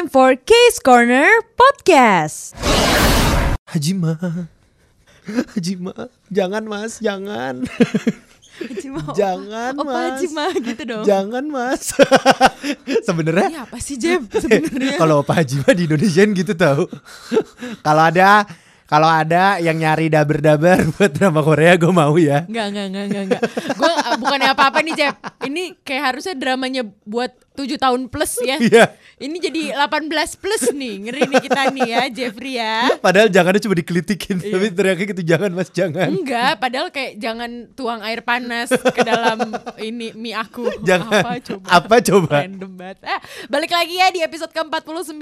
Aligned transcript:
time 0.00 0.08
for 0.08 0.32
Case 0.32 0.80
Corner 0.80 1.28
Podcast. 1.60 2.56
Hajima. 3.68 4.16
Hajima. 5.52 5.92
Jangan 6.32 6.64
mas, 6.64 7.04
jangan. 7.04 7.68
Jangan 9.12 9.76
Opa 9.76 9.84
mas. 9.84 10.24
Haji 10.24 10.26
mah 10.32 10.52
gitu 10.56 10.82
dong. 10.88 11.04
Jangan 11.04 11.44
mas. 11.52 11.92
Sebenarnya 13.08 13.52
Ini 13.52 13.60
apa 13.60 13.76
sih 13.76 14.00
Jeb 14.00 14.24
sebenarnya? 14.40 14.96
kalau 14.96 15.20
Opa 15.20 15.36
Hajima 15.36 15.68
di 15.76 15.84
Indonesian 15.84 16.32
gitu 16.32 16.56
tahu. 16.56 16.88
kalau 17.84 18.00
ada 18.08 18.48
kalau 18.88 19.04
ada 19.04 19.60
yang 19.60 19.76
nyari 19.76 20.08
daber-daber 20.08 20.88
buat 20.96 21.12
drama 21.12 21.44
Korea 21.44 21.76
gue 21.76 21.92
mau 21.92 22.16
ya. 22.16 22.48
Enggak, 22.48 22.72
enggak, 22.72 22.86
enggak, 22.88 23.04
enggak, 23.04 23.22
enggak. 23.28 23.42
Gue 23.76 23.92
bukannya 24.16 24.48
apa-apa 24.48 24.78
nih, 24.80 24.94
Jeb. 24.96 25.14
Ini 25.44 25.62
kayak 25.84 26.04
harusnya 26.08 26.34
dramanya 26.40 26.82
buat 27.04 27.36
7 27.52 27.76
tahun 27.76 28.08
plus 28.08 28.40
ya. 28.40 28.56
Iya. 28.56 28.84
Ini 29.20 29.36
jadi 29.36 29.62
18 29.76 30.40
plus 30.40 30.72
nih. 30.72 30.94
Ngeri 31.04 31.22
nih 31.28 31.40
kita 31.44 31.60
nih 31.76 31.88
ya, 31.92 32.02
Jeffrey 32.08 32.56
ya. 32.56 32.88
Padahal 33.04 33.28
jangannya 33.28 33.60
cuma 33.60 33.76
dikelitikin 33.76 34.40
Iya. 34.40 34.52
Tapi 34.56 34.66
teriaknya 34.72 35.06
gitu 35.12 35.22
jangan 35.22 35.50
mas 35.52 35.68
jangan 35.68 36.08
Enggak, 36.08 36.56
padahal 36.56 36.88
kayak 36.88 37.20
jangan 37.20 37.68
tuang 37.76 38.00
air 38.00 38.24
panas 38.24 38.72
ke 38.72 39.00
dalam 39.04 39.52
ini 39.76 40.16
mie 40.16 40.32
aku. 40.32 40.64
Jangan 40.80 41.20
Apa 41.20 41.32
coba? 41.44 41.66
Apa 41.68 41.94
coba 42.00 42.36
Random 42.42 42.72
banget. 42.72 42.98
Ah, 43.04 43.20
balik 43.52 43.70
lagi 43.76 43.94
ya 44.00 44.08
di 44.08 44.20
episode 44.24 44.50
ke-49 44.50 45.20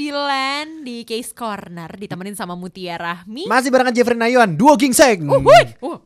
di 0.86 1.02
Case 1.02 1.34
Corner 1.34 1.90
ditemenin 1.90 2.38
sama 2.38 2.54
Mutia 2.54 2.94
Rahmi. 2.96 3.50
Masih 3.50 3.74
barengan 3.74 3.92
Jeffrey 3.92 4.14
Nayuan 4.14 4.54
Duo 4.54 4.78
Gingseng 4.78 5.26
Uhuy. 5.26 5.74
Uh. 5.82 5.98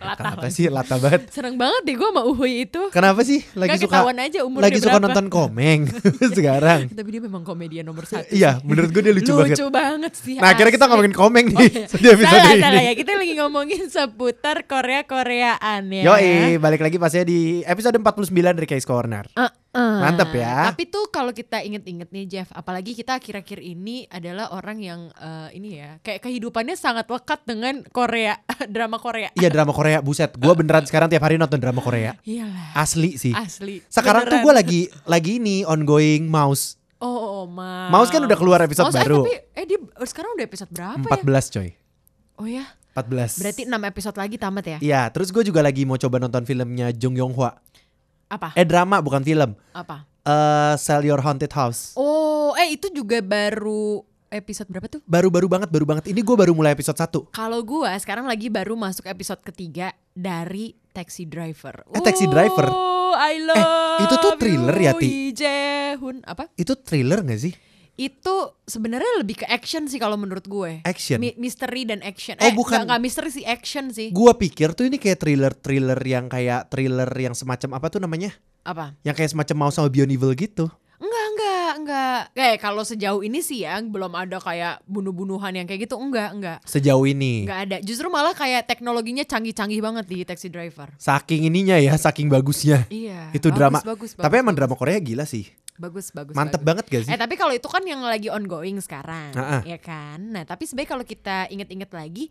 Latah 0.00 0.32
Kenapa 0.32 0.46
sih 0.48 0.64
lata 0.72 0.96
banget 0.96 1.28
Seneng 1.28 1.60
banget 1.60 1.82
deh 1.84 1.94
gue 2.00 2.08
sama 2.08 2.22
Uhuy 2.24 2.64
itu. 2.64 2.82
Kenapa 2.88 3.20
sih 3.20 3.44
lagi 3.52 3.76
Nggak 3.76 3.80
suka 3.84 3.98
aja 4.08 4.40
umurnya 4.48 4.64
Lagi 4.72 4.78
suka 4.80 4.96
berapa. 4.96 5.04
nonton 5.12 5.26
komeng 5.28 5.80
Sekarang 6.36 6.88
Tapi 6.88 7.09
dia 7.10 7.22
memang 7.22 7.42
komedian 7.42 7.84
nomor 7.84 8.06
satu. 8.06 8.30
Iya 8.30 8.62
menurut 8.62 8.90
gue 8.90 9.02
dia 9.02 9.14
lucu, 9.14 9.32
banget 9.34 9.58
banget 9.70 10.12
sih. 10.14 10.36
Nah 10.38 10.54
akhirnya 10.54 10.72
kita 10.72 10.86
ngomongin 10.86 11.14
komeng 11.14 11.46
Oh, 11.50 11.58
nih 11.58 11.70
iya. 11.70 11.84
Di 12.02 12.08
episode 12.14 12.38
salah, 12.38 12.54
ini 12.54 12.62
salah 12.62 12.82
ya. 12.82 12.92
Kita 12.94 13.10
lagi 13.18 13.34
ngomongin 13.36 13.82
seputar 13.90 14.56
Korea-Koreaan 14.64 15.82
ya. 15.90 16.02
Yoi 16.06 16.56
balik 16.56 16.80
lagi 16.80 16.96
pastinya 16.96 17.26
di 17.26 17.66
episode 17.66 17.98
49 17.98 18.30
dari 18.30 18.68
Case 18.68 18.86
Corner 18.86 19.26
Uh, 19.34 19.46
uh. 19.74 19.98
Mantep 20.06 20.30
ya. 20.34 20.72
Tapi 20.72 20.86
tuh 20.86 21.10
kalau 21.10 21.30
kita 21.30 21.62
inget-inget 21.62 22.10
nih 22.10 22.24
Jeff, 22.26 22.48
apalagi 22.50 22.94
kita 22.94 23.18
akhir-akhir 23.18 23.58
ini 23.60 24.06
adalah 24.10 24.50
orang 24.50 24.78
yang 24.82 25.00
eh, 25.14 25.48
ini 25.54 25.78
ya, 25.78 26.02
kayak 26.02 26.24
kehidupannya 26.24 26.74
sangat 26.74 27.06
lekat 27.06 27.40
dengan 27.46 27.82
Korea, 27.90 28.34
drama 28.74 28.98
Korea. 28.98 29.30
Iya 29.36 29.48
drama 29.48 29.70
Korea 29.70 30.00
buset 30.00 30.34
Gue 30.34 30.54
beneran 30.56 30.84
sekarang 30.84 31.06
tiap 31.06 31.22
hari 31.22 31.36
nonton 31.36 31.60
drama 31.60 31.78
Korea 31.80 32.16
Iyalah, 32.24 32.74
Asli 32.74 33.14
sih 33.20 33.30
asli. 33.30 33.84
Sekarang 33.86 34.26
tuh 34.26 34.40
Beneran. 34.40 34.44
gue 34.44 34.54
lagi 34.56 34.80
lagi 35.06 35.32
ini 35.38 35.62
ongoing 35.62 36.26
mouse 36.26 36.79
Oh, 37.00 37.08
oh 37.08 37.44
Mouse. 37.48 37.90
Mouse 37.90 38.10
kan 38.12 38.20
udah 38.20 38.36
keluar 38.36 38.60
episode 38.60 38.92
Mouse, 38.92 38.96
eh, 38.96 39.02
baru. 39.02 39.20
tapi 39.24 39.32
eh 39.56 39.64
dia 39.64 39.78
oh, 39.80 40.04
sekarang 40.04 40.30
udah 40.36 40.44
episode 40.44 40.70
berapa 40.70 41.00
14 41.00 41.24
ya? 41.24 41.40
coy 41.56 41.68
Oh 42.36 42.46
ya. 42.46 42.64
14 42.92 43.40
Berarti 43.40 43.62
6 43.64 43.72
episode 43.72 44.16
lagi 44.18 44.36
tamat 44.36 44.64
ya? 44.66 44.78
Iya 44.82 45.02
terus 45.08 45.30
gue 45.30 45.40
juga 45.40 45.62
lagi 45.62 45.86
mau 45.86 45.94
coba 45.94 46.18
nonton 46.18 46.42
filmnya 46.42 46.90
Jung 46.92 47.14
Yong 47.14 47.32
Hwa 47.32 47.54
Apa? 48.28 48.52
Eh 48.52 48.66
drama 48.66 48.98
bukan 48.98 49.22
film 49.22 49.56
Apa? 49.72 50.04
eh 50.20 50.74
Sell 50.76 51.06
Your 51.06 51.22
Haunted 51.22 51.54
House 51.54 51.94
Oh, 51.94 52.52
eh 52.52 52.74
itu 52.74 52.90
juga 52.90 53.22
baru 53.24 54.02
episode 54.28 54.68
berapa 54.68 54.90
tuh? 54.90 55.00
Baru-baru 55.06 55.46
banget 55.48 55.70
baru 55.70 55.86
banget 55.86 56.10
Ini 56.10 56.20
gue 56.20 56.36
baru 56.36 56.52
mulai 56.52 56.74
episode 56.74 56.98
1 56.98 57.30
Kalau 57.32 57.60
gua 57.62 57.94
sekarang 57.96 58.26
lagi 58.28 58.50
baru 58.52 58.74
masuk 58.76 59.06
episode 59.08 59.40
ketiga 59.40 59.94
dari 60.12 60.74
Taxi 60.90 61.24
Driver. 61.24 61.86
Eh, 61.94 62.02
Taxi 62.02 62.26
Driver? 62.26 62.99
I 63.12 63.34
love 63.42 64.02
itu 64.06 64.14
tuh 64.18 64.32
thriller 64.40 64.76
ya, 64.76 64.92
Ti? 64.96 65.06
you, 65.06 65.30
Jae-hoon. 65.36 66.16
Apa? 66.24 66.50
Itu 66.54 66.78
thriller 66.78 67.20
gak 67.22 67.40
sih? 67.40 67.54
Itu 68.00 68.56
sebenarnya 68.64 69.20
lebih 69.20 69.44
ke 69.44 69.46
action 69.46 69.84
sih 69.84 70.00
kalau 70.00 70.16
menurut 70.16 70.48
gue. 70.48 70.80
Action 70.88 71.20
Mi- 71.20 71.36
misteri 71.36 71.84
dan 71.84 72.00
action. 72.00 72.40
Oh, 72.40 72.48
eh, 72.48 72.52
bukan. 72.56 72.88
Gak, 72.88 72.96
gak 72.96 73.00
misteri 73.04 73.28
sih, 73.28 73.44
action 73.44 73.92
sih. 73.92 74.08
Gua 74.08 74.32
pikir 74.32 74.72
tuh 74.72 74.88
ini 74.88 74.96
kayak 74.96 75.20
thriller-thriller 75.20 76.00
yang 76.00 76.32
kayak 76.32 76.72
thriller 76.72 77.10
yang 77.12 77.36
semacam 77.36 77.76
apa 77.76 77.86
tuh 77.92 78.00
namanya? 78.00 78.32
Apa? 78.64 78.96
Yang 79.04 79.14
kayak 79.20 79.30
semacam 79.36 79.56
Mouse 79.68 79.76
sama 79.76 79.92
Beyond 79.92 80.12
Evil 80.16 80.32
gitu. 80.32 80.72
Enggak, 81.70 81.76
enggak. 81.78 82.20
Kayak 82.34 82.58
kalau 82.58 82.82
sejauh 82.82 83.20
ini 83.20 83.38
sih 83.38 83.62
ya 83.62 83.78
belum 83.78 84.10
ada 84.10 84.36
kayak 84.36 84.82
bunuh-bunuhan 84.84 85.54
yang 85.54 85.66
kayak 85.66 85.86
gitu. 85.86 85.94
Enggak, 85.94 86.30
enggak. 86.32 86.58
Sejauh 86.64 87.06
ini. 87.06 87.46
Enggak 87.46 87.60
ada. 87.64 87.76
Justru 87.80 88.06
malah 88.08 88.34
kayak 88.34 88.66
teknologinya 88.66 89.22
canggih-canggih 89.22 89.78
banget 89.78 90.04
di 90.04 90.18
Taxi 90.22 90.48
Driver. 90.48 90.90
Saking 90.96 91.46
ininya 91.46 91.76
ya, 91.76 91.94
saking 91.94 92.26
bagusnya. 92.26 92.90
Iya. 92.90 93.30
Itu 93.30 93.48
bagus, 93.48 93.56
drama. 93.56 93.78
Bagus, 93.80 94.10
bagus, 94.12 94.24
Tapi 94.26 94.34
emang 94.36 94.50
bagus. 94.50 94.58
drama 94.58 94.74
Korea 94.74 94.98
gila 94.98 95.22
sih. 95.24 95.46
bagus 95.76 96.12
bagus 96.12 96.36
Mantep 96.36 96.60
bagus. 96.60 96.66
banget 96.66 96.84
gak 96.86 97.02
sih? 97.06 97.10
Eh 97.10 97.16
tapi 97.16 97.34
kalau 97.34 97.56
itu 97.56 97.64
kan 97.64 97.80
yang 97.80 98.04
lagi 98.04 98.28
ongoing 98.28 98.76
sekarang, 98.80 99.32
Ah, 99.32 99.60
ah. 99.60 99.62
ya 99.64 99.78
kan. 99.78 100.20
Nah 100.20 100.44
tapi 100.44 100.68
sebenarnya 100.68 100.90
kalau 100.90 101.04
kita 101.04 101.48
inget-inget 101.48 101.88
lagi 101.88 102.28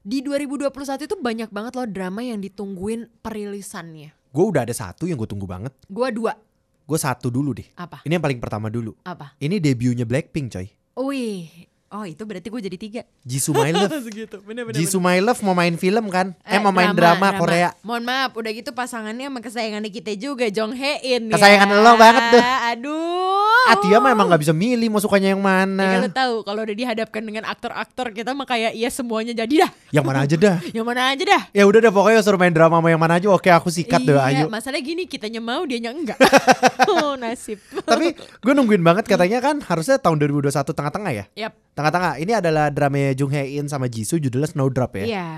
di 0.00 0.22
2021 0.22 0.70
itu 1.02 1.12
banyak 1.14 1.50
banget 1.50 1.72
loh 1.74 1.84
drama 1.84 2.22
yang 2.22 2.38
ditungguin 2.38 3.04
perilisannya. 3.20 4.16
Gue 4.30 4.44
udah 4.46 4.64
ada 4.64 4.72
satu 4.72 5.04
yang 5.04 5.16
gue 5.16 5.26
tunggu 5.26 5.44
banget. 5.44 5.76
Gua 5.86 6.08
dua 6.08 6.32
Gue 6.86 6.98
satu 7.02 7.34
dulu 7.34 7.50
deh. 7.50 7.66
apa? 7.74 8.06
Ini 8.06 8.14
yang 8.14 8.22
paling 8.22 8.38
pertama 8.38 8.70
dulu. 8.70 8.94
Apa? 9.02 9.34
Ini 9.42 9.58
debutnya 9.58 10.06
Blackpink 10.06 10.54
coy. 10.54 10.70
Wih, 10.96 11.66
oh 11.90 12.06
itu 12.06 12.22
berarti 12.22 12.46
gue 12.46 12.62
jadi 12.62 12.78
tiga. 12.78 13.02
Jisoo 13.26 13.58
My 13.58 13.74
Love. 13.74 13.90
Segitu, 14.06 14.38
bener 14.46 14.70
Jisoo 14.70 15.02
My 15.02 15.18
Love 15.18 15.42
mau 15.42 15.52
main 15.52 15.74
film 15.74 16.06
kan? 16.08 16.32
Eh, 16.46 16.62
mau 16.62 16.70
main 16.70 16.94
drama, 16.94 17.34
Korea. 17.34 17.74
Mohon 17.82 18.04
maaf, 18.06 18.30
udah 18.38 18.52
gitu 18.54 18.70
pasangannya 18.70 19.26
sama 19.26 19.42
kesayangan 19.42 19.82
kita 19.90 20.14
juga 20.14 20.46
Jong 20.46 20.78
Hae 20.78 21.18
In. 21.18 21.34
Kesayangan 21.34 21.68
lo 21.74 21.92
banget 21.98 22.22
tuh. 22.32 22.42
Aduh. 22.70 22.95
Atia 23.66 23.98
mah 23.98 24.10
emang 24.14 24.30
gak 24.30 24.42
bisa 24.46 24.54
milih 24.54 24.86
mau 24.94 25.02
sukanya 25.02 25.34
yang 25.34 25.42
Ya 25.42 25.46
mana. 25.46 25.86
lo 25.98 26.10
tahu 26.10 26.34
kalau 26.46 26.62
udah 26.62 26.76
dihadapkan 26.76 27.22
dengan 27.22 27.44
aktor-aktor 27.50 28.14
kita 28.14 28.30
mah 28.30 28.46
kayak 28.46 28.78
iya 28.78 28.86
semuanya 28.86 29.34
jadi 29.34 29.66
dah. 29.66 29.70
Yang 29.90 30.04
mana 30.06 30.18
aja 30.22 30.36
dah. 30.38 30.56
Yang 30.76 30.86
mana 30.86 31.00
aja 31.10 31.24
dah. 31.26 31.42
Ya 31.50 31.62
udah 31.66 31.78
deh 31.82 31.92
pokoknya 31.92 32.20
suruh 32.22 32.38
main 32.38 32.54
drama 32.54 32.78
mau 32.78 32.90
yang 32.90 33.00
mana 33.02 33.18
aja 33.18 33.26
oke 33.26 33.50
aku 33.50 33.68
sikat 33.68 34.06
deh 34.06 34.14
iya, 34.14 34.44
ayo. 34.44 34.46
masalah 34.46 34.78
gini 34.78 35.10
kitanya 35.10 35.42
mau 35.42 35.66
dianya 35.66 35.90
enggak. 35.90 36.18
oh, 36.90 37.18
nasib. 37.18 37.58
Tapi 37.82 38.14
gue 38.14 38.52
nungguin 38.54 38.82
banget 38.82 39.10
katanya 39.10 39.42
kan 39.42 39.58
harusnya 39.64 39.98
tahun 39.98 40.22
2021 40.22 40.62
tengah-tengah 40.62 41.12
ya. 41.12 41.24
Yap. 41.34 41.52
Tengah-tengah. 41.74 42.12
Ini 42.22 42.32
adalah 42.38 42.70
drama 42.70 43.12
Jung 43.12 43.34
Hae 43.34 43.58
In 43.58 43.66
sama 43.66 43.90
Jisoo 43.90 44.22
judulnya 44.22 44.48
Snowdrop 44.48 44.96
ya. 45.02 45.04
Iya. 45.04 45.28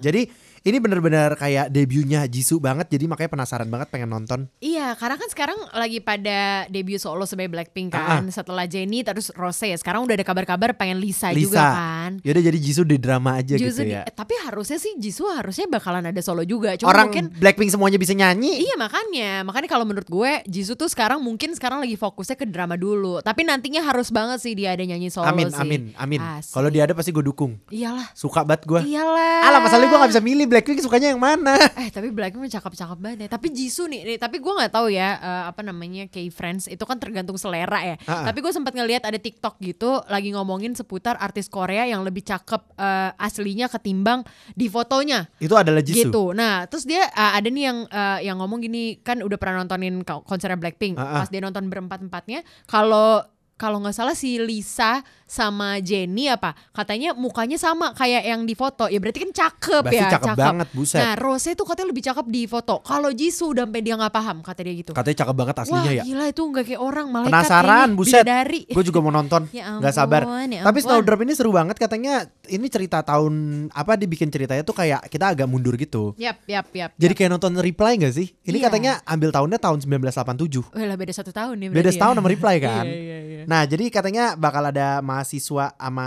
Jadi 0.00 0.45
ini 0.66 0.76
bener-bener 0.76 1.30
kayak 1.32 1.70
debutnya 1.70 2.26
Jisoo 2.26 2.58
banget 2.58 2.90
jadi 2.90 3.06
makanya 3.06 3.30
penasaran 3.30 3.66
banget 3.66 3.86
pengen 3.86 4.10
nonton. 4.10 4.50
Iya, 4.58 4.92
karena 4.94 5.14
kan 5.14 5.28
sekarang 5.28 5.58
lagi 5.72 5.98
pada 6.00 6.38
debut 6.66 6.98
solo 6.98 7.22
sebagai 7.22 7.48
Blackpink 7.48 7.92
Ah, 7.92 8.18
kan. 8.18 8.26
Setelah 8.28 8.66
Jennie 8.66 9.00
terus 9.00 9.30
Rose. 9.32 9.62
Sekarang 9.72 10.02
udah 10.02 10.12
ada 10.12 10.22
kabar-kabar 10.22 10.74
pengen 10.74 10.98
Lisa, 10.98 11.30
Lisa. 11.30 11.46
juga 11.46 11.62
kan. 11.62 12.10
Yaudah 12.20 12.42
jadi 12.44 12.58
Jisoo 12.58 12.82
di 12.82 12.98
drama 12.98 13.38
aja 13.38 13.54
Justru 13.54 13.70
gitu 13.78 13.82
di- 13.84 13.94
ya. 13.94 14.02
eh, 14.02 14.10
tapi 14.10 14.34
harusnya 14.40 14.76
sih 14.76 14.96
Jisoo 14.96 15.30
harusnya 15.30 15.66
bakalan 15.66 16.02
ada 16.04 16.18
solo 16.18 16.42
juga. 16.42 16.74
Cuma 16.74 16.90
Orang 16.90 17.08
mungkin 17.08 17.30
Blackpink 17.32 17.70
semuanya 17.70 17.96
bisa 17.96 18.10
nyanyi. 18.10 18.58
Iya 18.58 18.74
makanya, 18.76 19.30
makanya 19.42 19.68
kalau 19.68 19.84
menurut 19.84 20.06
gue 20.06 20.42
Jisoo 20.44 20.74
tuh 20.74 20.88
sekarang 20.88 21.22
mungkin 21.22 21.54
sekarang 21.54 21.78
lagi 21.78 21.94
fokusnya 21.94 22.34
ke 22.34 22.44
drama 22.44 22.74
dulu. 22.74 23.20
Tapi 23.20 23.42
nantinya 23.42 23.80
harus 23.80 24.10
banget 24.10 24.42
sih 24.42 24.52
dia 24.52 24.74
ada 24.74 24.82
nyanyi 24.82 25.08
solo 25.08 25.26
Amin, 25.26 25.46
sih. 25.48 25.56
amin, 25.56 25.82
amin. 25.94 26.20
Asik. 26.36 26.52
Kalau 26.52 26.68
dia 26.68 26.82
ada 26.82 26.92
pasti 26.92 27.10
gue 27.10 27.22
dukung. 27.22 27.54
Iyalah, 27.68 28.10
Suka 28.12 28.42
banget 28.42 28.66
gue. 28.66 28.80
iyalah. 28.84 29.46
Alah 29.46 29.60
masalahnya 29.60 29.88
gue 29.88 30.00
gak 30.00 30.12
bisa 30.12 30.24
milih 30.24 30.46
Blackpink 30.56 30.80
sukanya 30.80 31.12
yang 31.12 31.20
mana. 31.20 31.52
Eh 31.84 31.92
tapi 31.92 32.08
Blackpink 32.08 32.48
cakep-cakep 32.48 32.96
banget 32.96 33.18
ya. 33.26 33.28
Tapi 33.28 33.52
Jisoo 33.52 33.84
nih, 33.84 34.08
nih, 34.08 34.16
tapi 34.16 34.40
gue 34.40 34.48
nggak 34.48 34.72
tahu 34.72 34.88
ya 34.88 35.20
eh, 35.20 35.44
apa 35.52 35.60
namanya 35.60 36.08
K-Friends 36.08 36.72
itu 36.72 36.80
kan 36.88 36.96
tergantung 36.96 37.36
selera 37.36 37.84
ya. 37.84 37.96
Ah, 38.08 38.24
ah. 38.24 38.32
Tapi 38.32 38.40
gue 38.40 38.48
sempat 38.56 38.72
ngelihat 38.72 39.04
ada 39.04 39.20
TikTok 39.20 39.60
gitu 39.60 40.00
lagi 40.08 40.32
ngomongin 40.32 40.72
seputar 40.72 41.20
artis 41.20 41.52
Korea 41.52 41.84
yang 41.84 42.00
lebih 42.08 42.24
cakep 42.24 42.72
eh, 42.72 43.12
aslinya 43.20 43.68
ketimbang 43.68 44.24
di 44.56 44.72
fotonya. 44.72 45.28
Itu 45.36 45.52
adalah 45.60 45.84
Jisoo. 45.84 46.08
gitu. 46.08 46.24
Nah, 46.32 46.64
terus 46.64 46.88
dia 46.88 47.04
uh, 47.12 47.36
ada 47.36 47.48
nih 47.52 47.64
yang 47.68 47.78
uh, 47.92 48.18
yang 48.24 48.36
ngomong 48.40 48.64
gini, 48.64 48.96
kan 49.04 49.20
udah 49.20 49.36
pernah 49.36 49.60
nontonin 49.60 50.00
ko- 50.00 50.24
konsernya 50.24 50.56
Blackpink. 50.56 50.96
Ah, 50.96 51.04
ah. 51.04 51.14
Pas 51.20 51.28
dia 51.28 51.44
nonton 51.44 51.68
berempat-empatnya, 51.68 52.40
kalau 52.64 53.20
kalau 53.56 53.80
nggak 53.80 53.92
salah 53.92 54.12
si 54.12 54.36
Lisa 54.36 55.00
sama 55.24 55.80
Jennie 55.80 56.28
apa 56.28 56.54
katanya 56.70 57.10
mukanya 57.10 57.56
sama 57.56 57.90
kayak 57.90 58.22
yang 58.22 58.42
di 58.42 58.52
foto 58.52 58.86
ya 58.86 58.96
berarti 58.96 59.18
kan 59.18 59.32
cakep 59.34 59.82
Berarti 59.82 59.98
ya 59.98 60.06
cakep 60.12 60.36
banget, 60.36 60.68
buset. 60.70 61.00
nah 61.00 61.12
Rose 61.14 61.50
tuh 61.50 61.64
katanya 61.64 61.88
lebih 61.88 62.04
cakep 62.04 62.26
di 62.26 62.42
foto 62.44 62.78
kalau 62.78 63.10
Jisoo 63.10 63.50
udah 63.50 63.64
sampai 63.64 63.80
dia 63.80 63.96
nggak 63.96 64.12
paham 64.12 64.36
kata 64.38 64.60
dia 64.60 64.74
gitu 64.76 64.92
Katanya 64.92 65.16
cakep 65.18 65.34
banget 65.34 65.56
aslinya 65.58 65.82
wah 65.82 65.92
ya. 65.92 66.02
gila 66.04 66.24
itu 66.26 66.42
nggak 66.44 66.64
kayak 66.64 66.80
orang 66.80 67.06
malaikat 67.08 67.32
Penasaran, 67.32 67.66
kayaknya, 67.66 67.96
buset. 67.96 68.14
bidadari. 68.22 68.60
Gue 68.68 68.84
juga 68.84 68.98
mau 69.00 69.10
nonton. 69.10 69.42
Ya 69.52 69.64
Gak 69.76 69.94
sabar. 69.94 70.22
ampun, 70.22 70.48
ya 70.48 70.62
Tapi. 70.62 70.78
Snowdrop 70.78 71.20
ini 71.20 71.32
seru 71.32 71.50
banget 71.50 71.76
katanya. 71.76 72.14
Ini 72.44 72.66
cerita 72.68 73.02
tahun 73.02 73.34
apa 73.68 73.96
dibikin 73.96 74.28
ceritanya 74.28 74.62
tuh 74.62 74.72
kayak 74.72 75.08
kita 75.08 75.32
agak 75.32 75.46
mundur 75.46 75.74
gitu. 75.74 76.14
yap 76.14 76.38
yap 76.44 76.70
yap 76.70 76.94
Jadi 76.94 77.10
yap. 77.10 77.18
kayak 77.18 77.30
nonton 77.32 77.52
Reply 77.56 77.92
gak 77.96 78.12
sih? 78.12 78.30
Ini 78.40 78.54
Iya. 78.54 78.64
katanya 78.64 78.92
ambil 79.02 79.30
tahunnya 79.30 79.58
tahun 79.58 79.78
1987. 79.80 80.62
Wah, 80.68 80.84
lah 80.84 80.94
beda 80.94 81.10
satu 81.10 81.30
tahun 81.30 81.56
ya 81.58 81.68
Beda 81.72 81.90
setahun 81.90 82.14
ya. 82.14 82.18
sama 82.20 82.28
Reply 82.28 82.56
kan. 82.68 82.84
Iya, 82.84 82.94
iya, 82.94 83.18
iya. 83.24 83.35
Nah 83.46 83.62
jadi 83.62 83.86
katanya 83.88 84.34
bakal 84.34 84.60
ada 84.64 84.98
mahasiswa 85.00 85.72
sama 85.72 86.06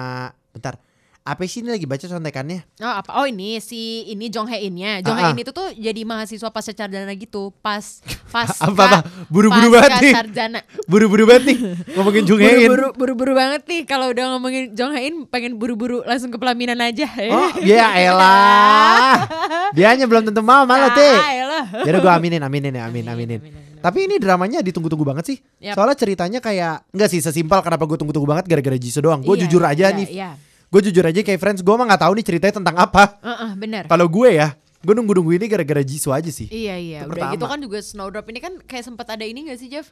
bentar 0.52 0.76
Apa 1.20 1.46
sih 1.46 1.62
ini 1.62 1.70
lagi 1.70 1.86
baca 1.86 2.02
contekannya? 2.02 2.66
Oh 2.82 2.90
apa? 2.96 3.12
Oh 3.14 3.26
ini 3.28 3.62
si 3.62 4.02
ini 4.08 4.34
Jong 4.34 4.50
Hae 4.50 4.66
In-nya. 4.66 4.98
Jong 5.00 5.14
Ah, 5.14 5.20
ah. 5.20 5.26
Hae 5.30 5.38
In 5.38 5.44
itu 5.44 5.52
tuh 5.52 5.68
jadi 5.72 6.02
mahasiswa 6.02 6.50
pasca 6.50 6.74
sarjana 6.74 7.14
gitu, 7.14 7.54
pas 7.62 8.02
pas 8.28 8.50
Apa 8.66 8.82
apa? 8.82 9.00
Buru-buru 9.30 9.70
banget 9.70 10.00
nih. 10.02 10.14
sarjana. 10.16 10.60
Buru-buru 10.90 11.30
banget 11.30 11.54
nih 11.54 11.58
ngomongin 11.94 12.24
Jung 12.26 12.42
Hae 12.42 12.66
In. 12.66 12.70
Buru-buru 12.98 13.34
banget 13.38 13.62
nih 13.62 13.82
kalau 13.86 14.10
udah 14.10 14.26
ngomongin 14.34 14.74
Jong 14.74 14.90
Hae 14.90 15.06
In 15.06 15.16
pengen 15.30 15.62
buru-buru 15.62 16.02
langsung 16.02 16.34
ke 16.34 16.42
pelaminan 16.42 16.82
aja. 16.82 17.06
Oh, 17.30 17.52
ya 17.62 17.94
elah. 17.94 19.22
Dia 19.78 19.94
hanya 19.94 20.10
belum 20.10 20.26
tentu 20.26 20.42
mau 20.42 20.66
malu, 20.66 20.90
Ti. 20.98 21.10
Ah, 21.14 21.30
elah. 21.36 21.64
Jadi 21.86 21.98
gue 22.00 22.10
aminin, 22.12 22.42
aminin 22.42 22.74
ya, 22.74 22.90
amin, 22.90 23.06
aminin. 23.06 23.38
amin, 23.38 23.54
amin. 23.54 23.69
Tapi 23.80 24.12
ini 24.12 24.16
dramanya 24.20 24.60
ditunggu-tunggu 24.60 25.08
banget 25.08 25.26
sih. 25.36 25.38
Yap. 25.64 25.80
Soalnya 25.80 25.96
ceritanya 25.96 26.40
kayak 26.44 26.84
enggak 26.92 27.10
sih 27.10 27.24
sesimpel 27.24 27.64
kenapa 27.64 27.88
gue 27.88 27.98
tunggu-tunggu 27.98 28.28
banget 28.28 28.46
gara-gara 28.52 28.76
Jisoo 28.76 29.04
doang. 29.04 29.24
Gue 29.24 29.40
Iya, 29.40 29.48
jujur 29.48 29.64
aja 29.64 29.86
iya, 29.88 29.98
nih. 29.98 30.08
Iya. 30.12 30.30
Gue 30.70 30.82
jujur 30.86 31.02
aja 31.02 31.20
kayak 31.24 31.40
friends 31.40 31.62
gue 31.64 31.76
mah 31.76 31.86
nggak 31.90 32.02
tahu 32.04 32.14
nih 32.20 32.26
ceritanya 32.28 32.54
tentang 32.62 32.76
apa. 32.78 33.04
Heeh, 33.24 33.52
bener. 33.58 33.84
Kalau 33.88 34.06
gue 34.06 34.30
ya, 34.36 34.54
gue 34.84 34.94
nunggu-nunggu 34.94 35.32
ini 35.40 35.46
gara-gara 35.48 35.82
Jisoo 35.82 36.12
aja 36.14 36.30
sih. 36.30 36.46
Iya 36.52 36.76
iya, 36.78 37.00
Itu 37.08 37.16
udah 37.16 37.34
gitu 37.34 37.46
kan 37.48 37.60
juga 37.64 37.78
Snowdrop 37.80 38.28
ini 38.30 38.40
kan 38.44 38.54
kayak 38.68 38.84
sempat 38.86 39.08
ada 39.10 39.24
ini 39.24 39.50
gak 39.50 39.58
sih 39.58 39.72
Jeff? 39.72 39.88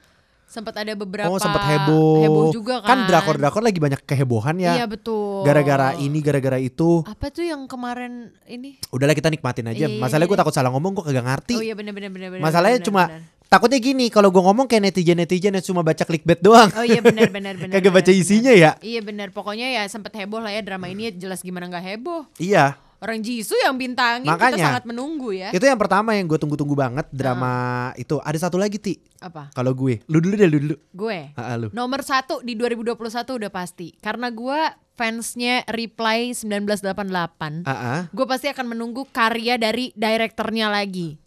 Sempat 0.47 0.79
ada 0.79 0.95
beberapa 0.95 1.27
Oh 1.27 1.35
sempat 1.43 1.59
heboh. 1.59 2.23
heboh 2.23 2.45
juga 2.55 2.79
kan. 2.79 2.87
Kan 2.87 2.99
drakor-drakor 3.11 3.59
lagi 3.59 3.83
banyak 3.83 3.99
kehebohan 4.07 4.55
ya. 4.63 4.79
Iya 4.79 4.85
betul. 4.87 5.43
Gara-gara 5.43 5.99
ini, 5.99 6.23
gara-gara 6.23 6.55
itu. 6.55 7.03
Apa 7.03 7.27
tuh 7.35 7.43
yang 7.43 7.67
kemarin 7.67 8.31
ini? 8.47 8.79
Udahlah 8.87 9.11
kita 9.11 9.27
nikmatin 9.27 9.67
aja. 9.67 9.75
Iya, 9.75 9.87
iya, 9.91 9.99
Masalahnya 9.99 10.31
gue 10.31 10.37
iya. 10.39 10.43
takut 10.47 10.55
salah 10.55 10.71
ngomong, 10.71 10.95
gue 10.95 11.03
kagak 11.03 11.25
ngerti. 11.27 11.53
Oh 11.59 11.63
iya 11.63 11.75
bener 11.75 11.91
bener 11.91 12.15
bener. 12.15 12.39
Masalahnya 12.39 12.79
bener, 12.79 12.87
cuma 12.87 13.03
bener. 13.11 13.21
Takutnya 13.47 13.79
gini, 13.79 14.07
kalau 14.07 14.29
gue 14.29 14.39
ngomong 14.39 14.67
kayak 14.67 14.91
netizen-netizen 14.91 15.55
yang 15.55 15.65
cuma 15.65 15.81
baca 15.81 16.03
clickbait 16.03 16.39
doang. 16.39 16.69
Oh 16.75 16.83
iya 16.83 16.99
benar 16.99 17.31
benar 17.31 17.55
benar. 17.61 17.73
Kagak 17.73 17.93
baca 17.93 18.11
isinya 18.11 18.51
benar. 18.51 18.77
ya. 18.77 18.85
Iya 18.85 19.01
benar. 19.01 19.27
Pokoknya 19.31 19.67
ya 19.71 19.83
sempat 19.87 20.13
heboh 20.13 20.39
lah 20.39 20.51
ya 20.51 20.61
drama 20.61 20.87
ini 20.87 21.09
jelas 21.11 21.41
gimana 21.41 21.67
nggak 21.67 21.85
heboh. 21.95 22.27
Iya. 22.37 22.77
Orang 22.97 23.21
Jisoo 23.21 23.53
yang 23.61 23.77
bintangin 23.77 24.25
kita 24.25 24.41
Makanya. 24.41 24.65
sangat 24.73 24.83
menunggu 24.89 25.29
ya. 25.29 25.53
Itu 25.53 25.69
yang 25.69 25.77
pertama 25.77 26.17
yang 26.17 26.25
gue 26.25 26.41
tunggu-tunggu 26.41 26.73
banget 26.73 27.05
drama 27.13 27.53
itu. 27.93 28.17
Ada 28.25 28.49
satu 28.49 28.57
lagi 28.57 28.81
ti. 28.81 28.97
Apa? 29.21 29.53
Kalau 29.53 29.69
gue, 29.77 30.01
lu 30.09 30.17
dulu 30.17 30.33
deh, 30.33 30.49
lu 30.49 30.57
dulu. 30.57 30.75
Gue. 30.97 31.29
Ah, 31.37 31.53
lu. 31.61 31.69
Nomor 31.77 32.01
satu 32.01 32.41
di 32.41 32.57
2021 32.57 32.97
udah 33.37 33.51
pasti. 33.53 33.93
Karena 34.01 34.33
gue 34.33 34.59
fansnya 34.97 35.61
Reply 35.69 36.33
1988. 36.33 37.69
Ah, 37.69 37.69
ah. 37.69 38.01
Gue 38.09 38.25
pasti 38.25 38.49
akan 38.49 38.65
menunggu 38.73 39.05
karya 39.13 39.61
dari 39.61 39.93
direkturnya 39.93 40.73
lagi. 40.73 41.21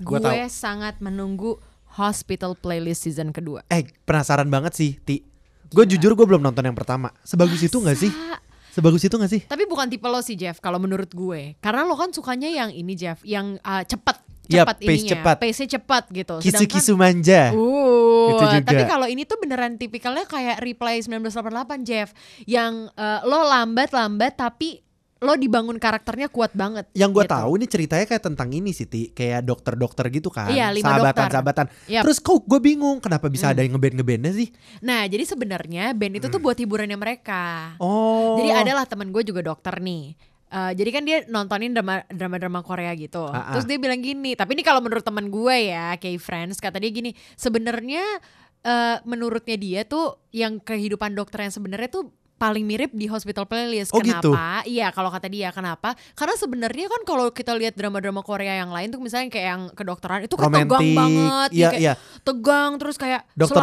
Gua 0.00 0.18
Gue 0.18 0.24
tahu. 0.24 0.48
sangat 0.48 0.96
menunggu 0.98 1.60
Hospital 1.94 2.56
Playlist 2.56 3.04
season 3.04 3.34
kedua. 3.34 3.66
Eh 3.68 3.84
penasaran 4.02 4.48
banget 4.48 4.72
sih 4.72 4.96
ti. 4.96 5.20
Gue 5.70 5.86
jujur 5.86 6.16
gue 6.16 6.26
belum 6.26 6.42
nonton 6.42 6.66
yang 6.66 6.74
pertama. 6.74 7.14
Sebagus 7.22 7.62
itu 7.62 7.78
gak 7.78 7.94
sih? 7.94 8.10
Masa? 8.10 8.42
Sebagus 8.70 9.02
itu 9.02 9.14
gak 9.14 9.30
sih? 9.30 9.42
Tapi 9.46 9.66
bukan 9.66 9.86
tipe 9.86 10.06
lo 10.06 10.18
sih 10.18 10.34
Jeff 10.34 10.58
kalau 10.58 10.78
menurut 10.78 11.10
gue. 11.10 11.54
Karena 11.58 11.86
lo 11.86 11.94
kan 11.94 12.10
sukanya 12.10 12.50
yang 12.50 12.70
ini 12.70 12.94
Jeff, 12.94 13.22
yang 13.22 13.58
uh, 13.62 13.82
cepat, 13.82 14.18
Iya, 14.50 14.66
cepat 14.66 14.76
pace 14.82 14.90
ininya, 14.98 15.10
cepat. 15.14 15.36
pace 15.38 15.64
cepat 15.70 16.04
gitu. 16.10 16.34
Kisu-kisu 16.42 16.92
manja. 16.98 17.54
Uh, 17.54 18.34
Itu 18.34 18.44
juga. 18.50 18.66
tapi 18.66 18.82
kalau 18.82 19.06
ini 19.06 19.22
tuh 19.22 19.38
beneran 19.38 19.78
tipikalnya 19.78 20.26
kayak 20.26 20.58
Reply 20.58 20.98
1988 21.06 21.86
Jeff, 21.86 22.10
yang 22.50 22.90
uh, 22.98 23.22
lo 23.22 23.46
lambat-lambat 23.46 24.34
tapi 24.34 24.82
lo 25.20 25.36
dibangun 25.36 25.76
karakternya 25.76 26.32
kuat 26.32 26.56
banget. 26.56 26.88
Yang 26.96 27.10
gue 27.12 27.24
gitu. 27.28 27.34
tahu 27.36 27.50
ini 27.60 27.66
ceritanya 27.68 28.04
kayak 28.08 28.24
tentang 28.24 28.48
ini 28.56 28.72
sih 28.72 28.88
ti. 28.88 29.12
Kayak 29.12 29.44
dokter-dokter 29.44 30.08
gitu 30.08 30.32
kan. 30.32 30.48
Iya, 30.48 30.72
lima 30.72 30.96
sahabatan, 30.96 31.12
dokter. 31.12 31.32
sahabatan. 31.36 31.66
Yap. 31.92 32.02
Terus 32.08 32.18
kok 32.24 32.40
gue 32.48 32.60
bingung 32.60 32.98
kenapa 33.04 33.28
bisa 33.28 33.48
Hmm. 33.48 33.52
ada 33.52 33.60
yang 33.60 33.72
ngeband-ngebandnya 33.76 34.32
sih? 34.32 34.48
Nah, 34.80 35.04
jadi 35.04 35.24
sebenarnya 35.28 35.92
band 35.92 36.14
itu 36.16 36.26
tuh 36.32 36.40
buat 36.40 36.56
hiburannya 36.56 36.96
mereka. 36.96 37.76
Hmm. 37.76 37.84
Oh. 37.84 38.40
Jadi 38.40 38.50
adalah 38.64 38.88
temen 38.88 39.12
gue 39.12 39.20
juga 39.20 39.44
dokter 39.44 39.76
nih. 39.76 40.16
Eh, 40.50 40.72
jadi 40.74 40.90
kan 40.90 41.02
dia 41.06 41.18
nontonin 41.30 41.70
drama 41.70 42.02
drama 42.10 42.36
drama 42.42 42.60
Korea 42.66 42.90
gitu. 42.98 43.22
Ah, 43.22 43.38
ah. 43.38 43.52
Terus 43.54 43.70
dia 43.70 43.78
bilang 43.78 44.02
gini, 44.02 44.34
tapi 44.34 44.58
ini 44.58 44.66
kalau 44.66 44.82
menurut 44.82 45.06
teman 45.06 45.30
gue 45.30 45.56
ya, 45.70 45.94
kayak 45.94 46.18
friends 46.18 46.58
kata 46.58 46.82
dia 46.82 46.90
gini, 46.90 47.14
sebenarnya 47.38 48.02
eh, 48.66 48.96
menurutnya 49.06 49.56
dia 49.56 49.80
tuh 49.86 50.18
yang 50.34 50.58
kehidupan 50.58 51.14
dokter 51.14 51.46
yang 51.46 51.54
sebenarnya 51.54 51.88
tuh 51.88 52.10
paling 52.40 52.64
mirip 52.64 52.88
di 52.96 53.04
Hospital 53.04 53.44
Playlist. 53.44 53.92
Oh, 53.92 54.00
gitu? 54.00 54.32
kenapa? 54.32 54.64
Iya, 54.64 54.88
kalau 54.96 55.12
kata 55.12 55.28
dia 55.28 55.52
kenapa? 55.52 55.92
Karena 56.16 56.32
sebenarnya 56.40 56.88
kan 56.88 57.04
kalau 57.04 57.28
kita 57.28 57.52
lihat 57.52 57.76
drama-drama 57.76 58.24
Korea 58.24 58.56
yang 58.56 58.72
lain 58.72 58.88
tuh 58.88 58.96
misalnya 58.96 59.28
kayak 59.28 59.46
yang 59.46 59.62
kedokteran 59.76 60.24
itu 60.24 60.40
kan 60.40 60.48
tegang 60.48 60.80
banget, 60.96 61.48
Iya, 61.52 61.68
kayak 61.68 61.82
iya. 61.84 61.92
tegang 62.24 62.80
terus 62.80 62.96
kayak 62.96 63.28
Dokter 63.36 63.60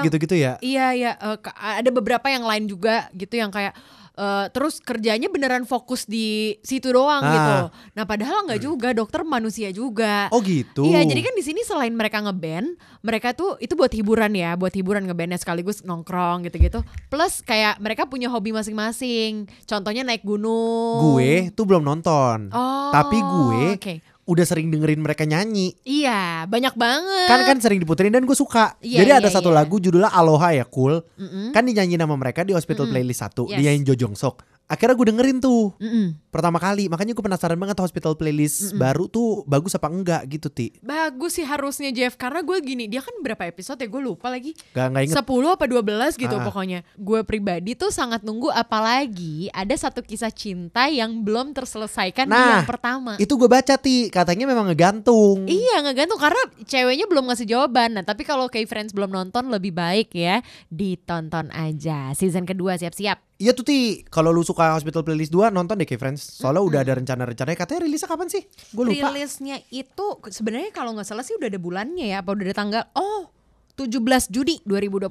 tegang. 0.00 0.04
gitu-gitu 0.08 0.34
ya. 0.40 0.56
Iya 0.64 0.86
iya 0.96 1.12
ka- 1.36 1.52
ada 1.52 1.90
beberapa 1.92 2.24
yang 2.32 2.48
lain 2.48 2.64
juga 2.64 3.12
gitu 3.12 3.36
yang 3.36 3.52
kayak 3.52 3.76
eh, 4.14 4.46
terus 4.50 4.78
kerjanya 4.78 5.26
beneran 5.26 5.62
fokus 5.64 6.06
di 6.06 6.54
situ 6.62 6.90
doang 6.90 7.20
Ah. 7.20 7.30
gitu. 7.30 7.56
Nah 7.94 8.04
padahal 8.04 8.46
nggak 8.46 8.62
juga 8.62 8.88
dokter 8.90 9.22
manusia 9.22 9.68
juga. 9.70 10.30
Oh 10.30 10.38
gitu. 10.38 10.86
Iya 10.86 11.02
jadi 11.02 11.20
kan 11.20 11.34
di 11.34 11.42
sini 11.42 11.60
selain 11.62 11.90
mereka 11.90 12.22
ngeband, 12.22 12.74
mereka 13.02 13.34
tuh 13.34 13.58
itu 13.58 13.74
buat 13.74 13.90
hiburan 13.90 14.32
ya, 14.32 14.54
buat 14.54 14.70
hiburan 14.70 15.04
ngebandnya 15.04 15.36
sekaligus 15.36 15.82
nongkrong 15.82 16.46
gitu-gitu. 16.46 16.80
Plus 17.08 17.42
kayak 17.42 17.78
mereka 17.78 18.06
punya 18.06 18.30
hobi 18.30 18.54
masing-masing. 18.54 19.50
Contohnya 19.66 20.02
naik 20.02 20.22
gunung. 20.22 21.14
Gue 21.14 21.50
tuh 21.50 21.66
belum 21.66 21.82
nonton. 21.82 22.48
Oh. 22.50 22.90
Tapi 22.90 23.18
gue 23.18 23.64
Oke. 23.76 23.94
Udah 24.24 24.44
sering 24.48 24.72
dengerin 24.72 25.00
mereka 25.00 25.28
nyanyi. 25.28 25.76
Iya 25.84 26.48
banyak 26.48 26.74
banget. 26.76 27.28
Kan 27.28 27.40
kan 27.44 27.58
sering 27.60 27.78
diputerin 27.80 28.12
dan 28.12 28.24
gue 28.24 28.36
suka. 28.36 28.76
Iya, 28.80 29.04
Jadi 29.04 29.10
ada 29.12 29.28
iya, 29.28 29.34
satu 29.36 29.52
iya. 29.52 29.60
lagu 29.60 29.76
judulnya 29.76 30.10
Aloha 30.12 30.56
ya 30.56 30.64
cool. 30.64 31.04
Mm-mm. 31.20 31.52
Kan 31.52 31.68
dinyanyi 31.68 32.00
nama 32.00 32.16
mereka 32.16 32.40
di 32.42 32.56
Hospital 32.56 32.88
Mm-mm. 32.88 32.96
Playlist 32.96 33.20
1. 33.20 33.52
Yes. 33.52 33.56
Dinyanyiin 33.60 33.84
Jo 33.84 33.94
Jong 33.94 34.16
Sok. 34.16 34.36
Akhirnya 34.64 34.94
gue 34.94 35.06
dengerin 35.06 35.38
tuh 35.38 35.76
Mm-mm. 35.76 36.16
pertama 36.28 36.56
kali. 36.56 36.88
Makanya 36.88 37.12
gue 37.12 37.20
penasaran 37.20 37.54
banget 37.54 37.76
Hospital 37.76 38.14
Playlist 38.14 38.72
Mm-mm. 38.72 38.80
baru 38.80 39.04
tuh 39.06 39.44
bagus 39.44 39.72
apa 39.72 39.86
enggak 39.86 40.24
gitu 40.26 40.48
Ti. 40.48 40.80
Bagus 40.80 41.36
sih 41.36 41.44
harusnya 41.44 41.90
Jeff 41.90 42.14
karena 42.14 42.40
gue 42.40 42.56
gini 42.58 42.84
dia 42.84 42.98
kan 42.98 43.12
berapa 43.18 43.44
episode 43.44 43.76
ya 43.76 43.86
gue 43.86 44.00
lupa 44.00 44.28
lagi 44.28 44.56
Gak, 44.72 44.88
gak 44.88 45.02
inget. 45.04 45.16
10 45.16 45.24
apa 45.50 45.64
12 45.64 46.16
gitu 46.16 46.32
Ah. 46.32 46.42
pokoknya 46.42 46.80
gue 46.94 47.20
pribadi 47.22 47.74
tuh 47.74 47.88
sangat 47.88 48.22
nunggu 48.22 48.48
apalagi 48.48 49.46
ada 49.50 49.72
satu 49.72 50.00
kisah 50.00 50.28
cinta 50.28 50.88
yang 50.88 51.20
belum 51.20 51.52
terselesaikan 51.52 52.24
di 52.24 52.32
Nah, 52.32 52.58
yang 52.58 52.66
pertama 52.66 53.12
Itu 53.16 53.36
gue 53.36 53.46
baca 53.46 53.76
Ti. 53.76 54.08
Katanya 54.08 54.44
memang 54.44 54.66
ngegantung. 54.66 55.44
Iya 55.44 55.82
ngegantung 55.82 56.16
karena 56.16 56.40
ceweknya 56.62 57.04
belum 57.04 57.28
ngasih 57.28 57.46
jawaban 57.46 57.92
Nah 57.92 58.02
tapi 58.02 58.22
kalau 58.22 58.48
kayak 58.48 58.66
friends 58.66 58.90
belum 58.90 59.08
nonton 59.08 59.46
lebih 59.48 59.70
baik 59.70 60.10
ya 60.10 60.40
Ditonton 60.68 61.48
aja 61.50 62.10
Season 62.12 62.44
kedua 62.44 62.74
siap-siap 62.74 63.33
Iya 63.34 63.50
tuh 63.50 63.66
Ti. 63.66 64.06
Kalau 64.06 64.30
lu 64.30 64.46
suka 64.46 64.78
Hospital 64.78 65.02
Playlist 65.02 65.34
2 65.34 65.50
nonton 65.50 65.74
deh 65.74 65.86
Friends. 65.98 66.22
Soalnya 66.22 66.62
udah 66.62 66.80
ada 66.86 66.92
rencana-rencananya. 66.94 67.58
Katanya 67.58 67.80
rilisnya 67.86 68.06
kapan 68.06 68.28
sih? 68.30 68.46
Gue 68.70 68.90
lupa. 68.90 69.10
Rilisnya 69.10 69.58
itu 69.74 70.06
sebenarnya 70.30 70.70
kalau 70.70 70.94
nggak 70.94 71.06
salah 71.06 71.26
sih 71.26 71.34
udah 71.34 71.50
ada 71.50 71.58
bulannya 71.58 72.14
ya 72.14 72.22
Apa 72.22 72.30
udah 72.30 72.44
ada 72.46 72.56
tanggal 72.56 72.82
Oh 72.94 73.34
17 73.74 74.30
Juni 74.30 74.62
2021 74.62 75.10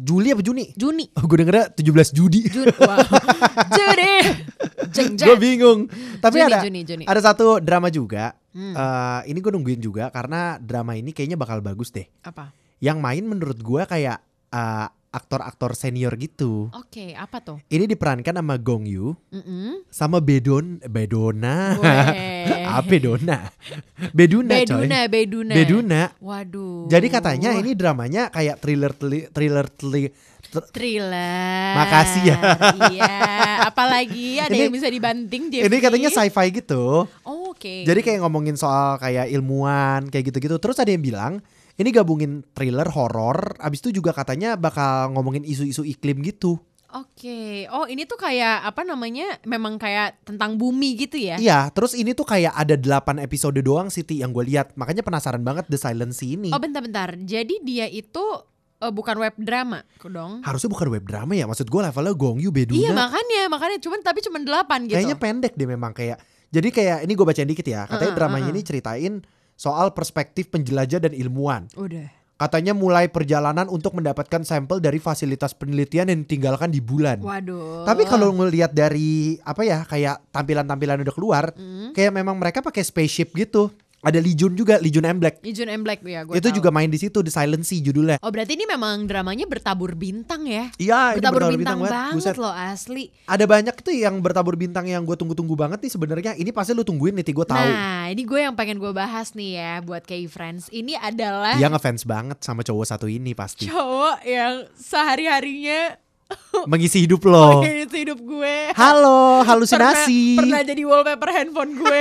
Juli 0.00 0.28
apa 0.32 0.40
Juni? 0.40 0.72
Juni 0.72 1.12
Oh, 1.12 1.28
gue 1.28 1.44
dengernya 1.44 1.68
17 1.76 2.16
Juni. 2.16 2.40
Juni 2.48 2.72
wow. 2.80 3.04
Juni 3.76 4.12
gue 4.88 5.36
bingung. 5.36 5.80
Tapi 6.18 6.40
Juni, 6.40 6.48
ada 6.48 6.58
Juni, 6.64 6.80
Juni. 6.88 7.04
ada 7.04 7.20
satu 7.20 7.60
drama 7.60 7.92
juga. 7.92 8.32
Hmm. 8.56 8.74
Eh, 8.74 9.20
ini 9.30 9.38
gue 9.44 9.52
nungguin 9.52 9.80
juga 9.84 10.08
karena 10.08 10.56
drama 10.56 10.96
ini 10.96 11.12
kayaknya 11.12 11.36
bakal 11.36 11.60
bagus 11.60 11.92
deh. 11.92 12.08
Apa? 12.24 12.50
Yang 12.80 12.98
main 12.98 13.24
menurut 13.28 13.58
gue 13.60 13.82
kayak 13.84 14.18
eh, 14.56 14.86
aktor-aktor 15.08 15.72
senior 15.72 16.12
gitu. 16.14 16.68
Oke, 16.70 17.12
apa 17.12 17.40
tuh? 17.40 17.58
Ini 17.66 17.84
diperankan 17.84 18.36
sama 18.36 18.56
Gong 18.56 18.84
Yoo 18.84 19.16
Mm-mm. 19.32 19.88
sama 19.88 20.20
Bedon 20.20 20.80
Bedona. 20.84 21.74
Apa 22.68 22.84
Bedona? 22.86 23.48
Beduna, 24.12 24.60
coy. 24.60 24.84
Beduna, 24.84 24.98
Beduna. 25.06 25.54
Beduna. 25.54 26.02
Waduh. 26.18 26.84
Jadi 26.86 27.08
katanya 27.08 27.52
ini 27.54 27.72
dramanya 27.72 28.28
kayak 28.28 28.60
thriller 28.60 28.92
thriller 28.92 29.28
thriller, 29.32 29.66
thriller- 29.68 30.12
thr- 30.48 30.68
thriller. 30.68 31.72
Makasih 31.76 32.22
ya. 32.24 32.36
iya, 32.88 33.16
apalagi 33.64 34.36
ada 34.44 34.52
Ini- 34.52 34.68
yang 34.68 34.72
bisa 34.72 34.88
dibanting 34.88 35.48
ini 35.48 35.76
katanya 35.80 36.08
sci-fi 36.08 36.48
gitu. 36.52 37.08
Oh, 37.24 37.52
Oke. 37.52 37.82
Jadi 37.82 38.00
kayak 38.00 38.22
ngomongin 38.22 38.54
soal 38.54 38.96
kayak 38.96 39.28
ilmuwan 39.28 40.06
kayak 40.08 40.30
gitu-gitu. 40.30 40.56
Terus 40.56 40.78
ada 40.78 40.88
yang 40.88 41.02
bilang 41.02 41.40
ini 41.78 41.94
gabungin 41.94 42.42
thriller, 42.58 42.90
horor, 42.90 43.54
abis 43.62 43.78
itu 43.86 44.02
juga 44.02 44.10
katanya 44.10 44.58
bakal 44.58 45.14
ngomongin 45.14 45.46
isu-isu 45.46 45.86
iklim 45.86 46.26
gitu. 46.26 46.58
Oke. 46.88 47.68
Oh, 47.68 47.84
ini 47.84 48.08
tuh 48.08 48.16
kayak 48.16 48.64
apa 48.64 48.80
namanya? 48.80 49.36
Memang 49.44 49.76
kayak 49.76 50.24
tentang 50.24 50.56
bumi 50.56 50.96
gitu 50.96 51.20
ya? 51.20 51.36
Iya, 51.36 51.68
terus 51.68 51.92
ini 51.92 52.16
tuh 52.16 52.24
kayak 52.24 52.56
ada 52.56 52.74
8 52.74 53.20
episode 53.20 53.60
doang 53.60 53.92
Siti 53.92 54.24
yang 54.24 54.32
gue 54.32 54.40
lihat. 54.48 54.72
Makanya 54.72 55.04
penasaran 55.04 55.44
banget 55.44 55.68
The 55.68 55.76
Silence 55.76 56.24
ini. 56.24 56.48
Oh, 56.48 56.58
bentar-bentar. 56.58 57.12
Jadi 57.28 57.60
dia 57.60 57.84
itu 57.92 58.24
eh, 58.80 58.88
bukan 58.88 59.20
web 59.20 59.36
drama, 59.36 59.84
dong? 60.00 60.40
Harusnya 60.40 60.72
bukan 60.72 60.88
web 60.88 61.04
drama 61.04 61.36
ya. 61.36 61.44
Maksud 61.44 61.68
gue 61.68 61.80
levelnya 61.84 62.14
Gong 62.16 62.40
Yoo 62.40 62.50
Beduna. 62.56 62.80
Iya, 62.80 62.90
makanya, 62.96 63.42
makanya 63.52 63.78
cuman 63.84 64.00
tapi 64.00 64.24
cuman 64.24 64.40
8 64.48 64.88
gitu. 64.88 64.96
Kayaknya 64.96 65.18
pendek 65.20 65.52
deh 65.60 65.68
memang 65.68 65.92
kayak. 65.92 66.16
Jadi 66.48 66.68
kayak 66.72 67.04
ini 67.04 67.12
gue 67.12 67.26
bacain 67.28 67.44
dikit 67.44 67.68
ya. 67.68 67.84
Katanya 67.84 68.16
Heeh, 68.16 68.16
dramanya 68.16 68.48
heeh. 68.48 68.56
ini 68.56 68.64
ceritain 68.64 69.14
soal 69.58 69.90
perspektif 69.90 70.54
penjelajah 70.54 71.02
dan 71.02 71.12
ilmuwan. 71.12 71.66
Udah. 71.74 72.14
Katanya 72.38 72.70
mulai 72.70 73.10
perjalanan 73.10 73.66
untuk 73.66 73.98
mendapatkan 73.98 74.46
sampel 74.46 74.78
dari 74.78 75.02
fasilitas 75.02 75.50
penelitian 75.58 76.06
yang 76.06 76.22
ditinggalkan 76.22 76.70
di 76.70 76.78
bulan. 76.78 77.18
Waduh. 77.18 77.82
Tapi 77.82 78.06
kalau 78.06 78.30
ngelihat 78.30 78.70
dari 78.70 79.42
apa 79.42 79.66
ya 79.66 79.82
kayak 79.82 80.22
tampilan-tampilan 80.30 81.02
udah 81.02 81.14
keluar, 81.18 81.44
Hmm. 81.58 81.90
kayak 81.90 82.14
memang 82.14 82.38
mereka 82.38 82.62
pakai 82.62 82.86
spaceship 82.86 83.34
gitu. 83.34 83.74
Ada 83.98 84.22
Legion 84.22 84.54
juga, 84.54 84.78
Legion 84.78 85.02
M 85.02 85.18
Black. 85.18 85.42
Ijun 85.42 85.66
M 85.66 85.82
Black 85.82 86.06
ya 86.06 86.22
gue 86.22 86.38
Itu 86.38 86.54
juga 86.54 86.70
main 86.70 86.86
di 86.86 87.02
situ 87.02 87.18
The 87.18 87.34
Silent 87.34 87.66
Sea 87.66 87.82
judulnya. 87.82 88.22
Oh 88.22 88.30
berarti 88.30 88.54
ini 88.54 88.62
memang 88.62 89.10
dramanya 89.10 89.42
bertabur 89.50 89.98
bintang 89.98 90.46
ya? 90.46 90.70
Iya, 90.78 91.18
bertabur 91.18 91.42
bertabur 91.42 91.58
bintang, 91.58 91.78
bintang, 91.82 92.14
banget, 92.14 92.14
Buset. 92.14 92.36
loh 92.38 92.54
asli. 92.54 93.10
Ada 93.26 93.44
banyak 93.50 93.74
tuh 93.82 93.90
yang 93.90 94.22
bertabur 94.22 94.54
bintang 94.54 94.86
yang 94.86 95.02
gue 95.02 95.18
tunggu-tunggu 95.18 95.58
banget 95.58 95.82
nih 95.82 95.90
sebenarnya. 95.90 96.32
Ini 96.38 96.50
pasti 96.54 96.78
lu 96.78 96.86
tungguin 96.86 97.18
nih, 97.18 97.26
gue 97.26 97.46
tahu. 97.46 97.58
Nah 97.58 98.06
ini 98.14 98.22
gue 98.22 98.38
yang 98.38 98.54
pengen 98.54 98.78
gue 98.78 98.92
bahas 98.94 99.34
nih 99.34 99.50
ya 99.58 99.72
buat 99.82 100.06
K-Friends. 100.06 100.70
Ini 100.70 100.94
adalah 101.02 101.58
Dia 101.58 101.66
ngefans 101.66 102.06
banget 102.06 102.38
sama 102.46 102.62
cowok 102.62 102.86
satu 102.86 103.10
ini 103.10 103.34
pasti. 103.34 103.66
cowok 103.66 104.22
yang 104.22 104.62
sehari-harinya 104.78 105.98
Mengisi 106.70 107.04
hidup 107.04 107.24
lo. 107.24 107.64
mengisi 107.64 108.04
hidup 108.04 108.20
gue. 108.20 108.56
Halo, 108.76 109.40
halusinasi. 109.48 110.36
Pernah, 110.36 110.60
pernah 110.60 110.60
jadi 110.64 110.82
wallpaper 110.84 111.30
handphone 111.32 111.72
gue. 111.76 112.00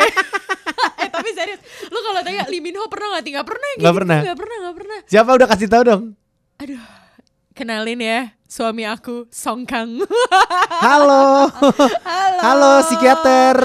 eh 1.03 1.09
tapi 1.09 1.29
serius, 1.31 1.59
lu 1.87 1.99
kalau 2.03 2.19
tanya 2.23 2.43
Lee 2.51 2.59
Min 2.59 2.75
Ho 2.75 2.91
pernah 2.91 3.17
gak? 3.17 3.23
Nggak 3.23 3.47
pernah 3.47 3.67
ya? 3.67 3.77
Nggak 3.79 3.95
pernah. 3.95 4.19
Gak 4.23 4.37
pernah, 4.39 4.55
gak 4.67 4.75
pernah. 4.75 4.97
Siapa 5.07 5.29
udah 5.31 5.47
kasih 5.47 5.67
tahu 5.71 5.83
dong? 5.87 6.03
Aduh, 6.59 6.81
kenalin 7.57 7.97
ya 7.97 8.37
suami 8.45 8.85
aku 8.85 9.25
Song 9.33 9.65
Kang. 9.65 9.97
Halo. 10.85 11.49
halo. 12.05 12.37
Halo 12.37 12.71
psikiater. 12.85 13.57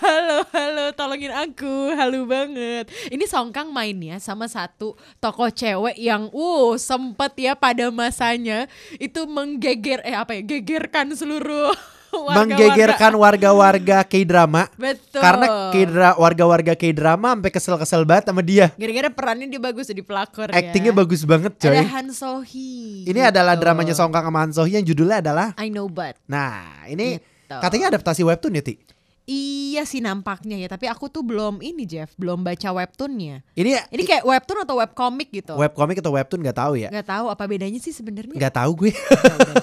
halo, 0.00 0.40
halo, 0.56 0.84
tolongin 0.96 1.30
aku. 1.36 1.92
Halo 1.92 2.24
banget. 2.24 2.88
Ini 3.12 3.28
Song 3.28 3.52
Kang 3.52 3.76
mainnya 3.76 4.16
sama 4.16 4.48
satu 4.48 4.96
tokoh 5.20 5.52
cewek 5.52 6.00
yang 6.00 6.32
uh 6.32 6.80
sempet 6.80 7.36
ya 7.36 7.52
pada 7.52 7.92
masanya 7.92 8.64
itu 8.96 9.28
menggeger 9.28 10.00
eh 10.00 10.16
apa 10.16 10.40
ya? 10.40 10.42
gegerkan 10.42 11.12
seluruh 11.12 11.76
Menggegerkan 12.26 13.12
warga-warga 13.14 14.00
K-drama. 14.02 14.68
Betul. 14.74 15.20
Karena 15.20 15.46
K-dra- 15.68 16.16
warga-warga 16.16 16.72
K-drama 16.72 17.32
sampai 17.32 17.50
kesel-kesel 17.50 18.02
banget 18.02 18.24
sama 18.28 18.40
dia. 18.40 18.72
Gara-gara 18.72 19.08
perannya 19.08 19.46
dia 19.46 19.58
bagus 19.58 19.86
jadi 19.86 20.00
pelakor 20.00 20.48
Actingnya 20.48 20.92
ya. 20.92 20.96
bagus 20.96 21.22
banget 21.22 21.52
coy. 21.56 21.72
Ada 21.72 21.84
Han 21.92 22.08
So 22.10 22.40
Hee. 22.40 23.04
Ini 23.04 23.14
gitu. 23.16 23.30
adalah 23.30 23.54
dramanya 23.54 23.92
Song 23.92 24.08
Kang 24.08 24.24
sama 24.24 24.40
Han 24.40 24.50
So 24.50 24.64
Hee 24.64 24.76
yang 24.76 24.86
judulnya 24.86 25.20
adalah 25.20 25.52
I 25.56 25.68
Know 25.68 25.86
But. 25.86 26.16
Nah, 26.24 26.86
ini 26.86 27.18
Gitu. 27.18 27.54
katanya 27.56 27.94
adaptasi 27.94 28.22
webtoon 28.22 28.58
ya, 28.58 28.62
Ti? 28.62 28.74
Iya 29.26 29.82
sih 29.82 29.98
nampaknya 29.98 30.54
ya, 30.54 30.70
tapi 30.70 30.86
aku 30.86 31.10
tuh 31.10 31.26
belum 31.26 31.58
ini 31.58 31.82
Jeff, 31.82 32.14
belum 32.14 32.46
baca 32.46 32.70
webtoonnya. 32.70 33.42
Ini 33.58 33.90
Ini 33.90 34.02
kayak 34.06 34.22
webtoon 34.22 34.62
atau 34.62 34.78
webcomic 34.78 35.34
gitu. 35.34 35.58
webcomic 35.58 35.98
atau 35.98 36.14
webtoon 36.14 36.46
nggak 36.46 36.54
tahu 36.54 36.78
ya? 36.78 36.94
Nggak 36.94 37.10
tahu 37.10 37.26
apa 37.34 37.42
bedanya 37.50 37.82
sih 37.82 37.90
sebenarnya. 37.90 38.38
Nggak 38.38 38.54
tahu 38.54 38.86
gue. 38.86 38.94
Ya. 38.94 39.02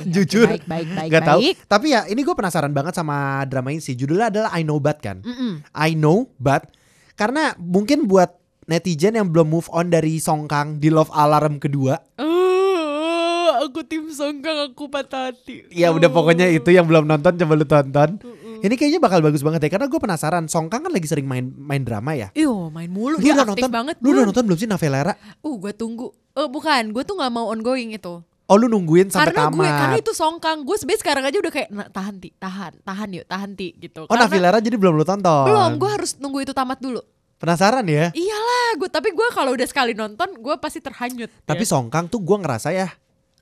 Jujur. 0.19 0.51
Baik, 0.51 0.67
baik, 0.67 0.87
baik, 0.91 1.11
tahu. 1.15 1.39
baik. 1.39 1.55
Tapi 1.71 1.85
ya 1.95 2.03
ini 2.11 2.21
gue 2.27 2.35
penasaran 2.35 2.75
banget 2.75 2.91
sama 2.99 3.47
drama 3.47 3.71
ini 3.71 3.79
sih. 3.79 3.95
Judulnya 3.95 4.27
adalah 4.27 4.51
I 4.51 4.67
Know 4.67 4.83
But 4.83 4.99
kan. 4.99 5.23
Mm-mm. 5.23 5.63
I 5.71 5.95
Know 5.95 6.27
But 6.35 6.67
karena 7.15 7.55
mungkin 7.55 8.03
buat 8.03 8.35
netizen 8.67 9.15
yang 9.15 9.31
belum 9.31 9.47
move 9.47 9.71
on 9.71 9.87
dari 9.87 10.19
Song 10.19 10.51
Kang 10.51 10.75
di 10.83 10.91
Love 10.91 11.11
Alarm 11.15 11.63
kedua. 11.63 12.03
Oh, 12.19 13.63
aku 13.63 13.83
tim 13.87 14.11
Songkang 14.11 14.71
aku 14.71 14.91
patah 14.91 15.31
hati. 15.31 15.67
Ya 15.71 15.91
udah 15.95 16.11
pokoknya 16.11 16.51
itu 16.51 16.67
yang 16.71 16.83
belum 16.83 17.07
nonton 17.07 17.39
coba 17.39 17.53
lu 17.55 17.63
tonton. 17.63 18.19
Mm-mm. 18.19 18.42
Ini 18.63 18.79
kayaknya 18.79 19.03
bakal 19.03 19.19
bagus 19.19 19.43
banget 19.43 19.67
ya 19.67 19.75
karena 19.75 19.91
gue 19.91 19.99
penasaran. 19.99 20.47
Song 20.47 20.71
Kang 20.71 20.87
kan 20.87 20.91
lagi 20.95 21.03
sering 21.03 21.27
main 21.27 21.51
main 21.51 21.83
drama 21.83 22.15
ya. 22.15 22.31
Iyo 22.31 22.71
main 22.71 22.87
mulu 22.87 23.19
Lu 23.19 23.23
dia 23.23 23.35
udah 23.35 23.51
nonton? 23.51 23.67
banget. 23.67 23.95
Lu 23.99 24.15
udah 24.15 24.23
nonton 24.23 24.43
belum 24.47 24.55
sih 24.55 24.71
Navelera? 24.71 25.13
Uh, 25.43 25.59
gue 25.59 25.75
tunggu. 25.75 26.15
Oh 26.31 26.47
bukan, 26.47 26.95
gue 26.95 27.03
tuh 27.03 27.19
nggak 27.19 27.27
mau 27.27 27.51
ongoing 27.51 27.91
itu. 27.91 28.23
Oh 28.47 28.55
lu 28.55 28.71
nungguin 28.71 29.11
sampai 29.11 29.35
karena 29.35 29.51
gue, 29.51 29.67
tamat. 29.67 29.79
karena 29.83 29.97
itu 29.99 30.11
Songkang. 30.15 30.63
Gue 30.63 30.79
sebenarnya 30.79 31.01
sekarang 31.03 31.23
aja 31.27 31.37
udah 31.43 31.51
kayak 31.51 31.69
nah, 31.75 31.87
tahan 31.91 32.15
ti, 32.23 32.29
tahan, 32.39 32.73
tahan 32.87 33.09
yuk, 33.19 33.25
tahan 33.27 33.51
ti 33.59 33.67
gitu. 33.75 34.07
Oh 34.07 34.15
Karena- 34.15 34.31
Navilera 34.31 34.57
jadi 34.63 34.75
belum 34.79 34.93
lu 34.95 35.03
tonton? 35.03 35.43
Belum, 35.43 35.71
gue 35.75 35.89
harus 35.91 36.15
nunggu 36.23 36.39
itu 36.47 36.55
tamat 36.55 36.79
dulu. 36.79 37.03
Penasaran 37.43 37.83
ya? 37.83 38.15
Iyalah, 38.15 38.79
gue 38.79 38.87
tapi 38.87 39.11
gue 39.11 39.27
kalau 39.35 39.51
udah 39.51 39.67
sekali 39.67 39.91
nonton, 39.91 40.39
gue 40.39 40.55
pasti 40.63 40.79
terhanyut. 40.79 41.27
Tapi 41.43 41.67
ya. 41.67 41.71
Song 41.75 41.91
Kang 41.91 42.07
tuh 42.07 42.23
gue 42.23 42.37
ngerasa 42.39 42.71
ya. 42.71 42.87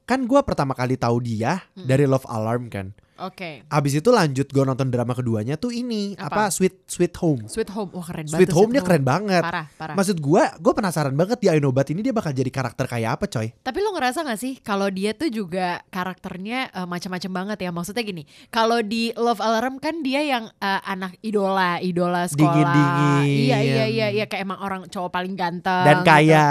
Kan 0.09 0.25
gue 0.25 0.41
pertama 0.41 0.73
kali 0.73 0.97
tahu 0.97 1.21
dia 1.21 1.61
dari 1.77 2.09
Love 2.09 2.25
Alarm 2.25 2.73
kan. 2.73 2.89
Oke. 3.19 3.67
Abis 3.67 3.99
itu 3.99 4.09
lanjut 4.09 4.47
gue 4.47 4.63
nonton 4.63 4.87
drama 4.87 5.11
keduanya 5.11 5.59
tuh 5.59 5.69
ini 5.69 6.15
Apa? 6.15 6.47
apa, 6.47 6.53
Sweet 6.53 6.87
Sweet 6.87 7.13
Home. 7.19 7.45
Sweet 7.45 7.69
Home, 7.75 7.91
wah 7.93 8.05
keren 8.07 8.25
banget. 8.25 8.39
Sweet 8.39 8.49
tuh 8.49 8.57
Home 8.57 8.71
dia 8.73 8.81
keren 8.81 9.05
banget. 9.05 9.43
Parah, 9.43 9.67
parah. 9.77 9.95
Maksud 9.99 10.17
gue, 10.17 10.43
gue 10.57 10.73
penasaran 10.73 11.13
banget 11.13 11.37
di 11.43 11.47
Ainobat 11.51 11.87
ini 11.91 12.01
dia 12.01 12.15
bakal 12.15 12.31
jadi 12.31 12.47
karakter 12.47 12.85
kayak 12.89 13.19
apa 13.19 13.25
coy? 13.27 13.47
Tapi 13.61 13.77
lo 13.83 13.93
ngerasa 13.93 14.25
gak 14.25 14.39
sih 14.39 14.53
kalau 14.63 14.87
dia 14.89 15.13
tuh 15.13 15.29
juga 15.29 15.83
karakternya 15.93 16.73
eh, 16.73 16.87
macam-macam 16.87 17.31
banget 17.31 17.57
ya? 17.67 17.69
Maksudnya 17.69 18.03
gini, 18.03 18.23
kalau 18.49 18.79
di 18.81 19.13
Love 19.13 19.41
Alarm 19.43 19.77
kan 19.77 20.01
dia 20.01 20.25
yang 20.25 20.49
eh, 20.57 20.81
anak 20.87 21.13
idola, 21.21 21.77
idola 21.77 22.25
sekolah. 22.25 22.41
Dingin-dingin. 22.41 23.27
Iya, 23.27 23.57
iya, 23.61 23.85
iya, 23.85 24.07
iya 24.09 24.25
kayak 24.25 24.43
emang 24.43 24.59
orang 24.63 24.81
cowok 24.89 25.11
paling 25.13 25.37
ganteng. 25.37 25.85
Dan 25.85 26.01
gitu. 26.01 26.09
kaya. 26.09 26.47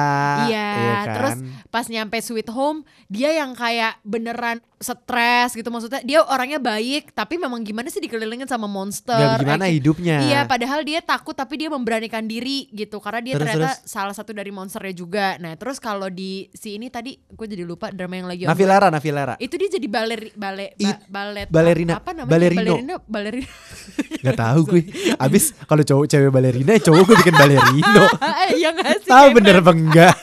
Iya, 0.46 0.70
kan? 0.78 1.14
terus 1.18 1.34
pas 1.72 1.86
nyampe 1.90 2.18
Sweet 2.22 2.48
Home, 2.54 2.86
dia 3.10 3.34
yang 3.34 3.58
kayak 3.58 3.98
beneran 4.06 4.62
stres 4.80 5.52
gitu. 5.52 5.68
Maksudnya 5.68 6.00
dia 6.00 6.24
orangnya 6.24 6.56
baik, 6.56 7.12
tapi 7.12 7.36
memang 7.36 7.60
gimana 7.60 7.86
sih 7.86 8.00
dikelilingin 8.00 8.48
sama 8.48 8.64
monster. 8.64 9.12
Gak 9.12 9.44
gimana 9.44 9.68
action- 9.68 9.76
hidupnya. 9.76 10.16
Iya, 10.24 10.40
padahal 10.48 10.80
dia 10.82 11.04
takut 11.04 11.36
tapi 11.36 11.60
dia 11.60 11.68
memberanikan 11.68 12.24
diri 12.24 12.66
gitu 12.70 12.96
karena 12.96 13.20
dia 13.20 13.34
Terus, 13.36 13.44
ternyata 13.46 13.70
salah 13.84 14.16
satu 14.16 14.32
dari 14.32 14.48
monsternya 14.48 14.96
juga. 14.96 15.36
Nah, 15.36 15.52
terus 15.54 15.76
kalau 15.76 16.08
di 16.08 16.48
si 16.50 16.80
ini 16.80 16.88
tadi 16.88 17.20
gue 17.20 17.46
jadi 17.46 17.62
lupa 17.62 17.92
drama 17.92 18.16
yang 18.16 18.26
lagi 18.26 18.42
on- 18.44 18.50
Navilera, 18.50 18.88
Navilera. 18.88 19.34
Itu 19.36 19.54
dia 19.54 19.68
jadi 19.68 19.84
baler 19.84 20.32
bale 20.32 20.72
ba, 20.72 20.88
It- 20.88 21.04
balet 21.06 21.48
balerina. 21.52 21.92
Apa 22.00 22.16
namanya? 22.16 22.32
Balerino. 22.32 22.64
Balerina, 22.64 22.94
balerina. 23.04 23.50
Gak 24.24 24.36
tahu 24.36 24.60
gue. 24.66 24.82
Abis 25.24 25.52
kalau 25.68 25.84
cowok 25.84 26.06
cewek 26.08 26.32
balerina, 26.32 26.72
ya 26.72 26.80
cowok 26.80 27.02
gue 27.04 27.16
bikin 27.20 27.36
balerino. 27.36 28.04
Eh, 28.50 28.56
ngasih 28.66 29.06
tahu 29.06 29.26
bener 29.36 29.60
apa 29.60 29.72
enggak? 29.76 30.14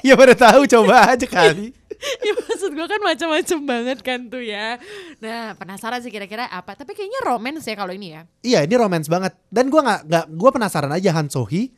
ya 0.06 0.14
pada 0.16 0.34
tahu 0.34 0.64
coba 0.64 1.12
aja 1.12 1.26
kali. 1.28 1.76
ya 2.26 2.32
maksud 2.32 2.72
gue 2.72 2.86
kan 2.88 3.00
macam-macam 3.04 3.58
banget 3.68 3.98
kan 4.00 4.20
tuh 4.32 4.40
ya. 4.40 4.80
Nah 5.20 5.52
penasaran 5.56 6.00
sih 6.00 6.08
kira-kira 6.08 6.48
apa. 6.48 6.72
Tapi 6.72 6.96
kayaknya 6.96 7.20
romance 7.28 7.68
ya 7.68 7.76
kalau 7.76 7.92
ini 7.92 8.16
ya. 8.16 8.22
Iya 8.40 8.60
ini 8.64 8.74
romance 8.80 9.06
banget. 9.06 9.36
Dan 9.52 9.68
gue 9.68 9.80
nggak 9.80 10.00
nggak 10.08 10.26
gue 10.32 10.50
penasaran 10.50 10.92
aja 10.96 11.10
Han 11.12 11.28
Sohee 11.28 11.72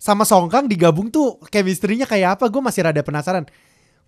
sama 0.00 0.26
Song 0.26 0.50
Kang 0.50 0.66
digabung 0.66 1.12
tuh 1.12 1.38
chemistry-nya 1.52 2.08
kayak 2.08 2.40
apa? 2.40 2.50
Gue 2.50 2.62
masih 2.64 2.88
rada 2.88 3.02
penasaran. 3.04 3.46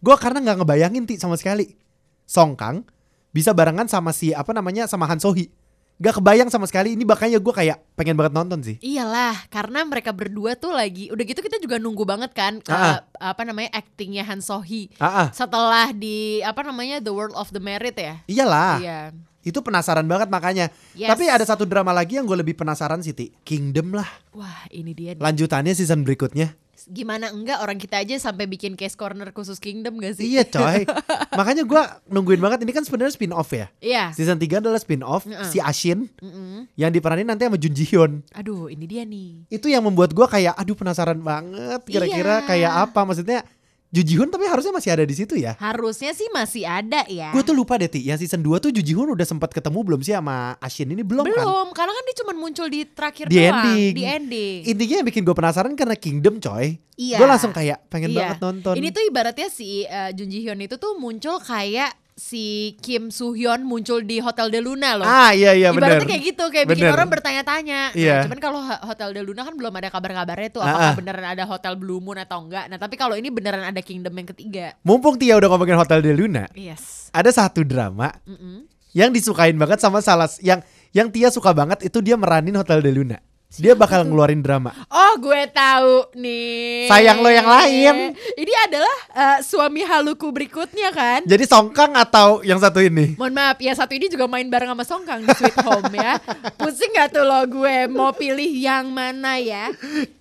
Gue 0.03 0.15
karena 0.19 0.43
nggak 0.43 0.65
ngebayangin 0.65 1.05
ti 1.07 1.15
sama 1.21 1.39
sekali. 1.39 1.79
Song 2.27 2.59
Kang 2.59 2.83
bisa 3.31 3.55
barengan 3.55 3.87
sama 3.87 4.11
si 4.11 4.35
apa 4.35 4.51
namanya 4.51 4.91
sama 4.91 5.07
Han 5.07 5.23
Sohee. 5.23 5.62
Gak 6.03 6.19
kebayang 6.19 6.51
sama 6.51 6.67
sekali 6.67 6.99
ini 6.99 7.07
makanya 7.07 7.39
gue 7.39 7.55
kayak 7.55 7.79
pengen 7.95 8.19
banget 8.19 8.35
nonton 8.35 8.59
sih. 8.59 8.75
Iyalah 8.83 9.47
karena 9.47 9.87
mereka 9.87 10.11
berdua 10.11 10.59
tuh 10.59 10.75
lagi. 10.75 11.07
Udah 11.15 11.23
gitu 11.23 11.39
kita 11.39 11.63
juga 11.63 11.79
nunggu 11.79 12.03
banget 12.03 12.35
kan. 12.35 12.59
Ah, 12.67 12.99
eh, 12.99 12.99
apa 13.23 13.47
namanya 13.47 13.71
actingnya 13.71 14.27
Han 14.27 14.43
Sohee. 14.43 14.91
Ah, 14.99 15.07
ah. 15.07 15.29
Setelah 15.31 15.95
di 15.95 16.43
apa 16.43 16.67
namanya 16.67 16.99
The 16.99 17.15
World 17.15 17.39
of 17.39 17.55
the 17.55 17.63
Merit 17.63 17.95
ya. 17.95 18.19
iyalah. 18.27 18.83
Iya. 18.83 19.01
Itu 19.47 19.63
penasaran 19.63 20.07
banget 20.11 20.27
makanya. 20.27 20.75
Yes. 20.99 21.15
Tapi 21.15 21.31
ada 21.31 21.47
satu 21.47 21.63
drama 21.71 21.95
lagi 21.95 22.19
yang 22.19 22.27
gue 22.27 22.35
lebih 22.35 22.59
penasaran 22.59 22.99
sih 22.99 23.15
Ti. 23.15 23.31
Kingdom 23.47 23.95
lah. 23.95 24.07
Wah 24.35 24.67
ini 24.75 24.99
dia. 24.99 25.15
nih. 25.15 25.23
Lanjutannya 25.23 25.71
season 25.71 26.03
berikutnya. 26.03 26.55
Gimana 26.83 27.29
enggak 27.29 27.61
orang 27.61 27.77
kita 27.77 28.01
aja 28.01 28.17
sampai 28.17 28.49
bikin 28.49 28.75
case 28.75 28.97
corner 28.97 29.29
khusus 29.31 29.61
Kingdom 29.61 30.01
gak 30.01 30.17
sih? 30.17 30.25
Iya 30.27 30.43
coy. 30.43 30.89
Makanya 31.39 31.63
gue 31.63 31.83
nungguin 32.09 32.41
banget 32.41 32.65
ini 32.65 32.73
kan 32.73 32.83
sebenarnya 32.83 33.13
spin 33.13 33.31
off 33.31 33.53
ya. 33.53 33.69
Iya. 33.79 34.11
Season 34.11 34.35
3 34.35 34.59
adalah 34.59 34.81
spin 34.81 35.05
off 35.05 35.23
Mm-mm. 35.23 35.47
si 35.47 35.61
Ashin 35.61 36.09
Mm-mm. 36.17 36.67
yang 36.75 36.89
diperanin 36.89 37.29
nanti 37.29 37.45
sama 37.45 37.61
Jun 37.61 37.71
Ji 37.71 37.85
Hyun. 37.87 38.25
Aduh 38.33 38.67
ini 38.67 38.89
dia 38.89 39.05
nih. 39.05 39.47
Itu 39.47 39.69
yang 39.69 39.85
membuat 39.85 40.11
gue 40.11 40.25
kayak 40.25 40.57
aduh 40.57 40.75
penasaran 40.75 41.21
banget 41.21 41.85
kira-kira 41.85 42.41
Iya. 42.41 42.47
kayak 42.49 42.73
apa 42.83 43.01
maksudnya 43.05 43.45
Jun 43.93 44.09
Ji 44.09 44.17
Hyun 44.17 44.33
tapi 44.33 44.49
harusnya 44.49 44.73
masih 44.73 44.89
ada 44.89 45.05
di 45.05 45.13
situ 45.13 45.37
ya. 45.37 45.53
Harusnya 45.61 46.17
sih 46.17 46.25
masih 46.33 46.65
ada 46.65 47.05
ya. 47.05 47.29
Gue 47.29 47.45
tuh 47.45 47.53
lupa 47.53 47.77
deh 47.77 47.87
Ti, 47.87 48.01
yang 48.01 48.17
season 48.17 48.41
2 48.41 48.57
tuh 48.57 48.73
Jun 48.73 48.81
Ji 48.81 48.97
Hyun 48.97 49.13
udah 49.13 49.27
sempat 49.29 49.53
ketemu 49.53 49.85
belum 49.85 50.01
sih 50.01 50.17
sama 50.17 50.57
Ashin 50.59 50.89
ini 50.89 51.05
belum, 51.05 51.29
kan? 51.29 51.45
Belum, 51.45 51.69
karena 51.77 51.93
kan 51.93 52.05
dia 52.09 52.17
cuma 52.25 52.33
muncul 52.33 52.67
di 52.67 52.89
terakhir 52.89 53.29
Di 53.29 53.37
doang, 53.37 53.53
ending. 53.69 53.93
di 53.93 54.03
ending. 54.03 54.59
Intinya 54.65 54.95
yang 54.99 55.07
bikin 55.07 55.23
gue 55.23 55.37
penasaran 55.37 55.77
karena 55.77 55.93
Kingdom 55.93 56.41
coy. 56.41 56.81
Iya. 56.97 57.21
Gue 57.21 57.29
langsung 57.29 57.53
kayak 57.53 57.85
pengen 57.93 58.17
Iya. 58.17 58.33
banget 58.33 58.39
nonton. 58.41 58.75
Ini 58.81 58.89
tuh 58.89 59.03
ibaratnya 59.05 59.49
si 59.53 59.85
uh, 59.85 60.09
Jun 60.17 60.33
Ji 60.33 60.41
Hyun 60.41 60.65
itu 60.65 60.81
tuh 60.81 60.97
muncul 60.97 61.37
kayak 61.39 61.93
si 62.23 62.45
Kim 62.79 63.11
Soo 63.11 63.35
Hyun 63.35 63.67
muncul 63.67 63.99
di 64.01 64.17
Hotel 64.17 64.47
de 64.47 64.63
Luna 64.63 64.95
loh. 64.95 65.03
Ah 65.03 65.35
iya 65.35 65.51
iya 65.51 65.75
bener. 65.75 65.99
Ibaratnya 65.99 66.07
kayak 66.07 66.23
gitu, 66.25 66.45
kayak 66.47 66.67
bikin 66.67 66.87
Bener. 66.87 66.95
orang 66.95 67.09
bertanya-tanya. 67.11 67.81
Nah, 67.91 67.99
Iya. 67.99 68.17
cuman 68.23 68.39
kalau 68.39 68.63
Ho- 68.63 68.83
Hotel 68.87 69.11
de 69.11 69.21
Luna 69.21 69.43
kan 69.43 69.53
belum 69.53 69.75
ada 69.75 69.89
kabar-kabarnya 69.89 70.49
tuh 70.49 70.63
Ah, 70.63 70.71
apakah 70.71 70.87
ah. 70.87 70.95
beneran 70.95 71.27
ada 71.27 71.45
Hotel 71.45 71.75
Blue 71.75 71.99
Moon 71.99 72.15
atau 72.17 72.39
enggak. 72.39 72.71
Nah, 72.71 72.79
tapi 72.79 72.95
kalau 72.95 73.13
ini 73.13 73.27
beneran 73.29 73.61
ada 73.61 73.83
Kingdom 73.83 74.15
yang 74.15 74.29
ketiga. 74.29 74.79
Mumpung 74.81 75.19
Tia 75.19 75.35
udah 75.35 75.49
ngomongin 75.49 75.75
Hotel 75.75 75.99
de 75.99 76.15
Luna, 76.15 76.47
Yes. 76.55 77.11
ada 77.11 77.29
satu 77.29 77.67
drama 77.67 78.15
Mm-mm. 78.23 78.71
yang 78.93 79.11
disukain 79.11 79.57
banget 79.57 79.83
sama 79.83 79.99
salah 79.99 80.31
yang 80.39 80.63
yang 80.91 81.09
Tia 81.09 81.27
suka 81.29 81.51
banget 81.51 81.83
itu 81.83 81.99
dia 81.99 82.15
meranin 82.15 82.55
Hotel 82.55 82.79
de 82.79 82.93
Luna. 82.93 83.19
Dia 83.61 83.77
bakal 83.77 84.09
ngeluarin 84.09 84.41
drama. 84.41 84.73
Oh 84.89 85.21
gue 85.21 85.45
tahu 85.53 86.09
nih. 86.17 86.89
Sayang 86.89 87.21
lo 87.21 87.29
yang 87.29 87.45
lain. 87.45 88.17
Ini 88.17 88.53
adalah 88.65 88.97
eh, 89.13 89.39
suami 89.45 89.85
haluku 89.85 90.25
berikutnya 90.33 90.89
kan. 90.89 91.21
Jadi 91.29 91.45
Songkang 91.45 91.93
atau 91.93 92.41
yang 92.41 92.57
satu 92.57 92.81
ini? 92.81 93.13
Mohon 93.21 93.35
maaf 93.37 93.59
ya 93.61 93.77
satu 93.77 93.93
ini 93.93 94.09
juga 94.09 94.25
main 94.25 94.49
bareng 94.49 94.73
sama 94.73 94.85
Songkang 94.89 95.21
di 95.21 95.29
Sweet 95.37 95.59
Home 95.69 95.93
ya. 95.93 96.17
Pusing 96.61 96.97
gak 96.97 97.13
tuh 97.13 97.29
lo 97.29 97.45
gue 97.45 97.93
mau 97.93 98.17
pilih 98.17 98.49
yang 98.49 98.89
mana 98.89 99.37
ya? 99.37 99.69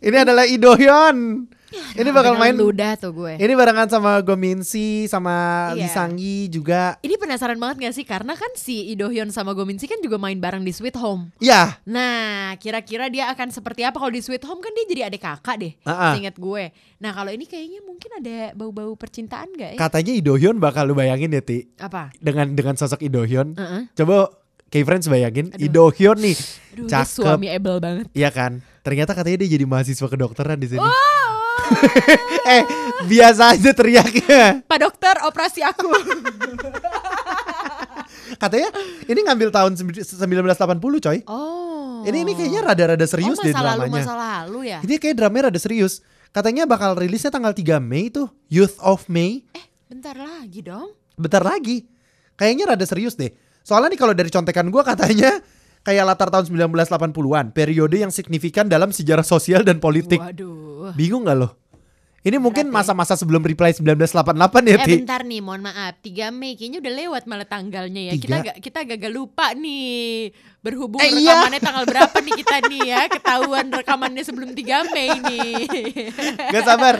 Ini 0.03 0.27
adalah 0.27 0.43
Idohyun. 1.83 1.97
Ini 1.97 2.09
bakal 2.11 2.33
main. 2.35 2.53
Ludah 2.53 2.93
tuh 2.95 3.11
gue. 3.11 3.33
Ini 3.35 3.53
barengan 3.53 3.87
sama 3.87 4.11
Gominsi 4.21 5.05
sama 5.05 5.33
Iya. 5.71 5.77
Lee 5.77 5.89
Sang-gi 5.89 6.39
juga. 6.47 6.95
Ini 6.99 7.15
penasaran 7.15 7.57
banget 7.57 7.77
gak 7.81 7.95
sih 7.95 8.05
karena 8.05 8.33
kan 8.33 8.51
si 8.53 8.89
Idohyun 8.89 9.29
sama 9.29 9.51
Gominsi 9.51 9.85
kan 9.85 9.99
juga 9.99 10.15
main 10.15 10.37
bareng 10.37 10.61
di 10.61 10.71
Sweet 10.71 10.95
Home. 10.97 11.33
Ya, 11.37 11.81
Nah, 11.83 12.53
kira-kira 12.55 13.07
dia 13.07 13.27
akan 13.27 13.49
seperti 13.49 13.81
apa 13.81 13.95
kalau 13.95 14.09
di 14.09 14.19
Sweet 14.19 14.43
Home 14.43 14.59
kan 14.59 14.71
dia 14.71 14.85
jadi 14.85 15.01
adik 15.07 15.21
kakak 15.21 15.55
deh. 15.57 15.73
Ah. 15.83 16.13
Ingat 16.13 16.35
gue. 16.35 16.71
Nah, 16.97 17.11
kalau 17.11 17.29
ini 17.29 17.43
kayaknya 17.43 17.81
mungkin 17.81 18.11
ada 18.15 18.53
bau-bau 18.53 18.93
percintaan 18.93 19.49
gak 19.51 19.75
ya? 19.75 19.79
katanya 19.79 20.13
Idohyun 20.13 20.57
bakal 20.57 20.85
lu 20.85 20.93
bayangin 20.93 21.29
ya, 21.29 21.41
Ti. 21.41 21.65
Apa? 21.77 22.13
Dengan 22.15 22.53
dengan 22.53 22.75
sosok 22.75 23.01
Idohyun. 23.01 23.55
Heeh. 23.55 23.81
Coba 23.93 24.29
K-Friends 24.67 25.07
bayangin 25.07 25.51
Aduh. 25.51 25.67
Idohyun 25.67 26.17
nih. 26.17 26.37
Aduh, 26.71 26.87
Cakep. 26.87 27.11
suami 27.11 27.47
ebel 27.47 27.77
banget. 27.77 28.07
Iya 28.13 28.29
kan? 28.29 28.63
Ternyata 28.81 29.11
katanya 29.11 29.43
dia 29.43 29.59
jadi 29.59 29.65
mahasiswa 29.65 30.07
kedokteran 30.07 30.55
di 30.55 30.67
sini. 30.67 30.79
Oh, 30.79 31.30
eh, 32.55 32.63
biasa 33.05 33.57
aja 33.57 33.71
teriaknya. 33.73 34.65
Pak 34.65 34.79
dokter, 34.81 35.15
operasi 35.25 35.61
aku. 35.65 35.89
Katanya 38.41 38.69
ini 39.05 39.19
ngambil 39.21 39.53
tahun 39.53 39.77
sembi- 39.77 40.01
1980 40.01 41.05
coy. 41.05 41.19
Oh. 41.29 42.01
Ini 42.01 42.25
ini 42.25 42.33
kayaknya 42.33 42.61
rada-rada 42.65 43.05
serius 43.05 43.37
oh, 43.37 43.45
deh 43.45 43.53
masa 43.53 43.61
lalu, 43.61 43.81
dramanya. 43.85 44.01
masa 44.01 44.13
lalu 44.17 44.59
ya? 44.73 44.79
Ini 44.81 44.95
kayak 44.97 45.15
dramanya 45.17 45.43
rada 45.51 45.59
serius. 45.61 46.01
Katanya 46.31 46.63
bakal 46.63 46.95
rilisnya 46.95 47.29
tanggal 47.29 47.51
3 47.51 47.77
Mei 47.83 48.09
tuh, 48.09 48.31
Youth 48.47 48.79
of 48.81 49.05
May. 49.11 49.43
Eh, 49.53 49.65
bentar 49.91 50.15
lagi 50.15 50.63
dong. 50.63 50.95
Bentar 51.19 51.43
lagi. 51.43 51.85
Kayaknya 52.39 52.73
rada 52.73 52.85
serius 52.87 53.19
deh. 53.19 53.29
Soalnya 53.61 53.93
nih 53.93 53.99
kalau 53.99 54.13
dari 54.17 54.33
contekan 54.33 54.73
gua 54.73 54.81
katanya 54.81 55.37
kayak 55.85 56.03
latar 56.09 56.29
tahun 56.33 56.49
1980-an, 56.49 57.53
periode 57.53 57.97
yang 58.01 58.13
signifikan 58.13 58.65
dalam 58.65 58.89
sejarah 58.89 59.25
sosial 59.25 59.61
dan 59.61 59.77
politik. 59.77 60.17
Waduh. 60.17 60.97
Bingung 60.97 61.29
gak 61.29 61.37
lo? 61.37 61.60
Ini 62.21 62.37
mungkin 62.37 62.69
masa-masa 62.69 63.17
sebelum 63.17 63.41
reply 63.41 63.73
1988 63.73 64.29
ya, 64.63 64.77
Eh 64.77 64.85
Ti. 64.85 64.93
bentar 65.01 65.25
nih, 65.25 65.41
mohon 65.41 65.65
maaf. 65.65 65.97
3 65.99 66.29
Mei 66.29 66.53
kayaknya 66.53 66.77
udah 66.77 66.93
lewat 66.95 67.23
malah 67.25 67.49
tanggalnya 67.49 68.01
ya. 68.07 68.13
Tiga? 68.13 68.21
Kita 68.21 68.37
gak, 68.45 68.57
kita 68.61 68.79
gagal 68.85 69.11
lupa 69.11 69.57
nih. 69.57 70.29
Berhubung 70.61 71.01
Eh, 71.01 71.09
iya. 71.17 71.41
rekamannya 71.41 71.57
tanggal 71.59 71.85
berapa 71.89 72.17
nih 72.21 72.33
kita 72.37 72.57
nih 72.69 72.81
ya. 72.85 73.01
Ketahuan 73.09 73.65
rekamannya 73.73 74.21
sebelum 74.21 74.53
3 74.53 74.61
Mei 74.87 75.09
nih. 75.17 75.53
Gak 76.53 76.61
sabar. 76.63 76.95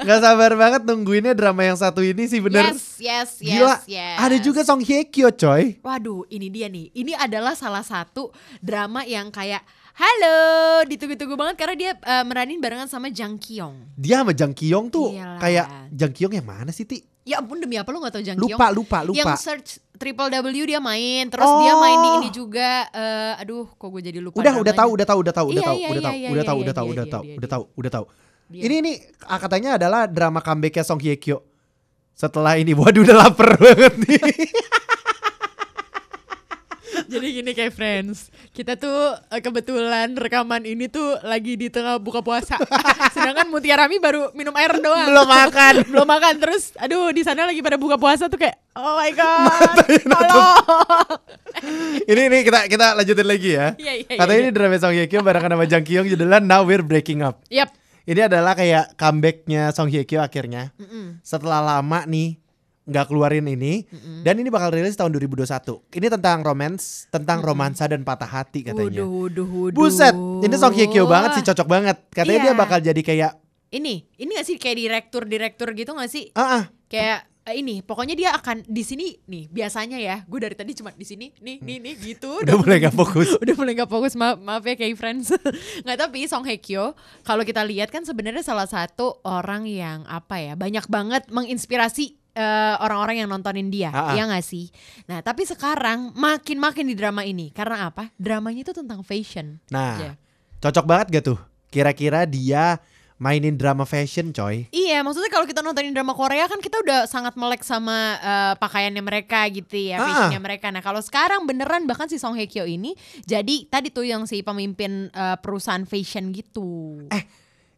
Gak 0.00 0.20
sabar 0.20 0.50
banget 0.54 0.80
nungguinnya 0.82 1.36
drama 1.36 1.60
yang 1.62 1.76
satu 1.76 2.00
ini 2.00 2.24
sih 2.24 2.40
bener. 2.40 2.72
Yes, 2.72 2.96
yes, 2.96 3.30
yes, 3.36 3.60
Gila. 3.60 3.76
yes. 3.84 4.16
Ada 4.16 4.36
juga 4.40 4.64
Song 4.64 4.80
Hye 4.80 5.04
Kyo 5.04 5.28
coy. 5.30 5.76
Waduh, 5.78 6.24
ini 6.28 6.48
dia 6.48 6.72
nih. 6.72 6.88
Ini 6.90 7.12
adalah 7.12 7.52
salah 7.52 7.84
satu 7.84 8.32
drama 8.58 9.04
yang 9.04 9.28
kayak 9.28 9.60
Halo, 9.96 10.36
ditunggu-tunggu 10.84 11.40
banget 11.40 11.56
karena 11.56 11.74
dia 11.74 11.90
eh, 11.96 12.20
meranin 12.20 12.60
barengan 12.60 12.84
sama 12.84 13.08
Jang 13.08 13.40
Kyung. 13.40 13.80
Dia 13.96 14.20
sama 14.20 14.36
Jang 14.36 14.52
Kyung 14.52 14.92
tuh 14.92 15.16
Iyalah. 15.16 15.40
kayak 15.40 15.66
Jang 15.88 16.12
Kyung 16.12 16.36
yang 16.36 16.44
mana 16.44 16.68
sih 16.68 16.84
Ti? 16.84 17.00
Ya 17.24 17.40
ampun 17.40 17.58
demi 17.58 17.74
apa 17.74 17.88
lu 17.90 18.04
gak 18.04 18.12
tau 18.12 18.20
Jang 18.20 18.36
Kyung? 18.36 18.60
Lupa, 18.60 18.68
lupa, 18.68 18.98
lupa. 19.02 19.16
Yang 19.16 19.32
search 19.40 19.68
triple 19.96 20.28
W 20.28 20.68
dia 20.68 20.78
main, 20.78 21.32
terus 21.32 21.48
dia 21.48 21.72
main 21.74 21.96
di 21.96 22.08
Oh. 22.08 22.16
ini 22.20 22.28
juga. 22.28 22.92
eh, 22.92 23.40
aduh, 23.40 23.72
kok 23.72 23.88
gue 23.88 24.02
jadi 24.04 24.20
lupa. 24.20 24.36
Udah, 24.36 24.54
udah 24.60 24.74
tahu, 24.76 24.90
udah 24.92 25.06
tahu, 25.08 25.18
udah 25.24 25.32
tahu, 25.32 25.46
udah 25.48 25.62
tahu, 25.64 25.76
udah 25.80 26.02
tahu, 26.04 26.12
udah 26.12 26.44
tahu, 26.44 26.58
udah 26.60 26.74
tahu, 26.76 26.86
udah 26.92 27.06
tahu, 27.08 27.24
udah 27.32 27.48
tahu, 27.48 27.64
udah 27.74 27.90
tahu. 27.90 28.04
Ini 28.46 28.74
ini 28.78 28.92
ah, 29.24 29.40
katanya 29.40 29.80
adalah 29.80 30.04
drama 30.04 30.38
comebacknya 30.38 30.84
Song 30.84 31.00
Hye 31.00 31.16
Kyo. 31.16 31.40
Setelah 32.12 32.60
ini, 32.60 32.72
waduh 32.72 33.00
udah 33.00 33.16
lapar 33.16 33.56
banget 33.64 33.96
nih. 33.96 34.20
Jadi 37.12 37.26
gini 37.38 37.50
kayak 37.54 37.72
friends, 37.72 38.34
kita 38.50 38.74
tuh 38.74 39.14
eh, 39.30 39.38
kebetulan 39.38 40.10
rekaman 40.18 40.66
ini 40.66 40.90
tuh 40.90 41.22
lagi 41.22 41.54
di 41.54 41.70
tengah 41.70 42.02
buka 42.02 42.18
puasa. 42.18 42.58
Sedangkan 43.14 43.46
Mutiara 43.46 43.86
Rami 43.86 44.02
baru 44.02 44.34
minum 44.34 44.50
air 44.58 44.74
doang. 44.82 45.06
Belum 45.06 45.28
makan. 45.28 45.74
Belum 45.92 46.08
makan 46.08 46.34
terus 46.42 46.74
aduh 46.74 47.14
di 47.14 47.22
sana 47.22 47.46
lagi 47.46 47.62
pada 47.62 47.78
buka 47.78 47.94
puasa 47.94 48.26
tuh 48.26 48.40
kayak 48.40 48.58
oh 48.74 48.98
my 48.98 49.12
god. 49.14 49.76
Tolong. 50.02 50.56
ini 52.10 52.22
ini 52.26 52.38
kita 52.42 52.66
kita 52.66 52.86
lanjutin 52.98 53.26
lagi 53.28 53.50
ya. 53.54 53.66
Iya, 53.78 53.92
iya, 54.02 54.06
iya, 54.10 54.18
Katanya 54.18 54.40
iya. 54.40 54.44
ini 54.48 54.50
drama 54.50 54.76
Song 54.82 54.94
Hye 54.96 55.06
Kyo 55.06 55.20
barengan 55.22 55.52
sama 55.54 55.64
Jang 55.70 55.84
Kyung 55.86 56.06
judulnya 56.10 56.42
Now 56.42 56.66
We're 56.66 56.82
Breaking 56.82 57.22
Up. 57.22 57.46
Yap. 57.46 57.70
Ini 58.06 58.30
adalah 58.30 58.54
kayak 58.54 58.98
comebacknya 58.98 59.70
Song 59.70 59.90
Hye 59.90 60.02
Kyo 60.02 60.22
akhirnya. 60.22 60.74
Mm-mm. 60.78 61.22
Setelah 61.22 61.62
lama 61.62 62.02
nih 62.06 62.38
nggak 62.86 63.10
keluarin 63.10 63.44
ini 63.44 63.82
dan 64.22 64.38
ini 64.38 64.46
bakal 64.46 64.70
rilis 64.70 64.94
tahun 64.94 65.10
2021. 65.12 65.42
Ini 65.90 66.06
tentang 66.08 66.38
romance, 66.40 67.10
tentang 67.10 67.42
romansa 67.42 67.84
dan 67.84 68.06
patah 68.06 68.30
hati 68.30 68.62
katanya. 68.62 69.02
Wuduh, 69.02 69.42
wuduh, 69.42 69.46
wuduh. 69.46 69.76
Buset, 69.76 70.14
ini 70.14 70.54
Song 70.54 70.70
Hye 70.70 70.86
Kyo 70.86 71.04
banget 71.04 71.34
sih 71.34 71.44
cocok 71.44 71.66
banget. 71.66 71.96
Katanya 72.08 72.38
Iya. 72.38 72.46
dia 72.46 72.54
bakal 72.54 72.78
jadi 72.78 73.02
kayak 73.02 73.32
Ini, 73.66 73.94
ini 74.16 74.30
gak 74.32 74.46
sih 74.46 74.56
kayak 74.56 74.78
direktur-direktur 74.78 75.74
gitu 75.74 75.90
gak 75.92 76.06
sih? 76.06 76.30
ah 76.32 76.62
ah, 76.62 76.64
Kayak 76.86 77.26
eh, 77.42 77.58
ini, 77.58 77.82
pokoknya 77.82 78.14
dia 78.14 78.30
akan 78.30 78.62
di 78.62 78.82
sini 78.82 79.18
nih 79.22 79.50
biasanya 79.50 79.98
ya. 79.98 80.22
Gue 80.22 80.38
dari 80.38 80.54
tadi 80.54 80.70
cuma 80.72 80.94
di 80.94 81.02
sini, 81.02 81.34
nih, 81.42 81.58
nih, 81.58 81.82
nih 81.82 81.94
gitu. 81.98 82.38
udah 82.42 82.54
mulai 82.54 82.78
gak 82.78 82.94
fokus. 82.94 83.34
udah 83.34 83.54
mulai 83.54 83.74
gak 83.74 83.90
fokus 83.90 84.14
maaf, 84.22 84.38
maaf 84.38 84.62
ya 84.62 84.74
kayak 84.74 84.94
friends 84.94 85.34
nggak 85.82 85.98
tapi 85.98 86.26
Song 86.26 86.46
Hye 86.46 86.62
Kyo 86.62 86.94
kalau 87.22 87.42
kita 87.42 87.66
lihat 87.66 87.90
kan 87.90 88.06
sebenarnya 88.06 88.46
salah 88.46 88.70
satu 88.70 89.18
orang 89.26 89.66
yang 89.66 90.06
apa 90.06 90.38
ya 90.38 90.54
banyak 90.54 90.86
banget 90.86 91.26
menginspirasi 91.28 92.14
eh, 92.36 92.74
orang-orang 92.78 93.24
yang 93.24 93.28
nontonin 93.28 93.66
dia 93.66 93.88
Ah, 93.88 94.12
ah. 94.12 94.14
ya 94.14 94.28
nggak 94.28 94.44
sih 94.44 94.68
nah 95.08 95.18
tapi 95.18 95.42
sekarang 95.42 96.12
makin 96.12 96.60
makin 96.60 96.84
di 96.84 96.94
drama 96.94 97.24
ini 97.24 97.48
karena 97.50 97.88
apa 97.88 98.12
dramanya 98.14 98.60
itu 98.62 98.72
tentang 98.72 99.00
fashion 99.00 99.56
Nah, 99.66 99.96
Iya. 99.96 100.12
cocok 100.60 100.84
banget 100.84 101.06
gak 101.10 101.24
tuh? 101.26 101.38
Kira-kira 101.66 102.24
dia 102.24 102.78
mainin 103.16 103.56
drama 103.56 103.82
fashion 103.82 104.28
coy. 104.28 104.68
Iya, 104.68 105.00
maksudnya 105.00 105.28
kalau 105.28 105.44
kita 105.44 105.60
nontonin 105.60 105.90
drama 105.90 106.12
Korea 106.12 106.44
kan 106.44 106.60
kita 106.60 106.76
udah 106.78 107.00
sangat 107.06 107.32
melek 107.34 107.64
sama 107.64 107.96
eh, 108.14 108.54
pakaiannya 108.54 109.00
mereka 109.00 109.40
gitu 109.48 109.72
ya, 109.72 109.96
fashionnya 109.98 110.36
mereka. 110.38 110.68
Nah 110.68 110.80
kalau 110.80 111.00
sekarang 111.00 111.48
beneran 111.48 111.88
bahkan 111.88 112.06
si 112.06 112.16
Song 112.16 112.36
Hye 112.36 112.44
Kyo 112.44 112.64
ini 112.64 112.92
jadi 113.24 113.64
tadi 113.66 113.88
tuh 113.88 114.04
yang 114.04 114.28
si 114.28 114.44
pemimpin 114.44 115.08
eh, 115.08 115.36
perusahaan 115.40 115.80
fashion 115.82 116.28
gitu. 116.30 117.00
Eh, 117.08 117.24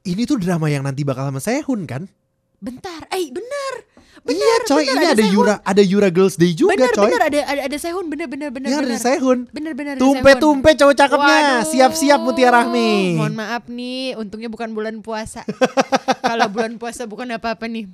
ini 0.04 0.26
tuh 0.26 0.38
drama 0.38 0.66
yang 0.66 0.82
nanti 0.82 1.06
bakal 1.06 1.30
sama 1.30 1.38
Sehun 1.38 1.86
kan? 1.86 2.10
Bentar, 2.58 3.06
eh 3.08 3.30
bener, 3.30 3.72
bener, 4.28 4.36
iya 4.38 4.56
coy, 4.62 4.84
bener, 4.84 4.92
ini 4.92 5.06
ada, 5.08 5.16
Sehun. 5.18 5.32
Yura, 5.32 5.54
ada 5.64 5.82
Yura 5.82 6.08
Girls 6.08 6.36
Day 6.36 6.52
juga 6.52 6.76
bener, 6.76 6.92
coy. 6.92 7.08
bener 7.08 7.22
ada 7.24 7.38
ada 7.48 7.60
ada 7.64 7.76
Sehun, 7.76 8.04
bener, 8.06 8.26
bener, 8.28 8.48
bener, 8.52 8.68
Iya 8.68 8.78
ada 8.78 8.96
Sehun. 8.96 9.38
bener, 9.48 9.72
bener, 9.72 9.92
ada 9.96 10.00
Tumpe 10.00 10.20
Sehun. 10.28 10.42
tumpe 10.44 10.70
cowok 10.74 10.94
cakepnya. 10.94 11.36
Waduh. 11.40 11.60
Siap-siap 11.66 12.20
Mutiara 12.20 12.60
Rahmi. 12.60 13.16
Mohon 13.16 13.34
maaf 13.34 13.64
nih, 13.66 14.14
untungnya 14.14 14.46
bukan 14.46 14.70
bulan 14.70 15.00
puasa. 15.00 15.42
Kalau 16.28 16.46
bulan 16.46 16.76
puasa 16.76 17.08
bukan 17.08 17.32
apa-apa 17.32 17.64
nih. 17.64 17.88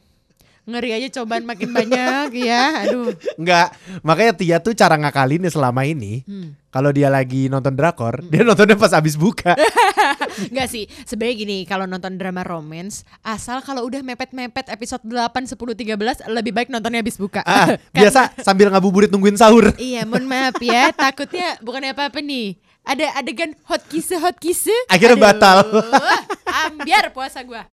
Ngeri 0.64 0.90
aja 0.96 1.20
cobaan 1.20 1.44
makin 1.44 1.70
banyak 1.70 2.28
ya. 2.48 2.88
Aduh. 2.88 3.12
Enggak, 3.36 3.76
makanya 4.00 4.32
Tia 4.32 4.56
tuh 4.58 4.72
cara 4.72 4.96
ngakalinnya 4.96 5.48
selama 5.48 5.84
ini. 5.84 6.24
Hmm. 6.24 6.56
Kalau 6.68 6.90
dia 6.90 7.06
lagi 7.06 7.46
nonton 7.46 7.70
drakor, 7.70 8.18
dia 8.26 8.42
nontonnya 8.42 8.74
pas 8.74 8.90
abis 8.90 9.14
buka. 9.14 9.54
Enggak 10.50 10.66
sih, 10.66 10.90
sebenarnya 11.04 11.36
gini, 11.38 11.58
kalau 11.62 11.86
nonton 11.86 12.18
drama 12.18 12.42
romance, 12.42 13.06
asal 13.22 13.62
kalau 13.62 13.86
udah 13.86 14.02
mepet-mepet 14.02 14.66
episode 14.66 15.06
8, 15.06 15.46
10, 15.46 15.54
13 15.54 16.26
lebih 16.26 16.50
baik 16.50 16.68
nontonnya 16.68 16.98
habis 16.98 17.14
buka. 17.14 17.46
ah, 17.46 17.70
Karena- 17.94 17.94
biasa 17.94 18.20
sambil 18.42 18.74
ngabuburit 18.74 19.06
nungguin 19.06 19.38
sahur. 19.38 19.70
Iya, 19.76 20.02
mohon 20.02 20.26
maaf 20.26 20.58
ya, 20.58 20.90
takutnya 20.90 21.54
bukannya 21.62 21.94
apa-apa 21.94 22.18
nih. 22.18 22.58
Ada 22.84 23.16
adegan 23.16 23.56
hot 23.64 23.80
kiss 23.88 24.12
hot 24.12 24.36
kiss. 24.36 24.68
Akhirnya 24.92 25.16
batal. 25.16 25.64
Ambiar 26.68 27.08
puasa 27.16 27.40
gua. 27.40 27.64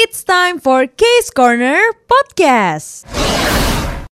It's 0.00 0.24
time 0.24 0.56
for 0.56 0.88
Case 0.88 1.28
Corner 1.28 1.92
Podcast. 2.08 3.04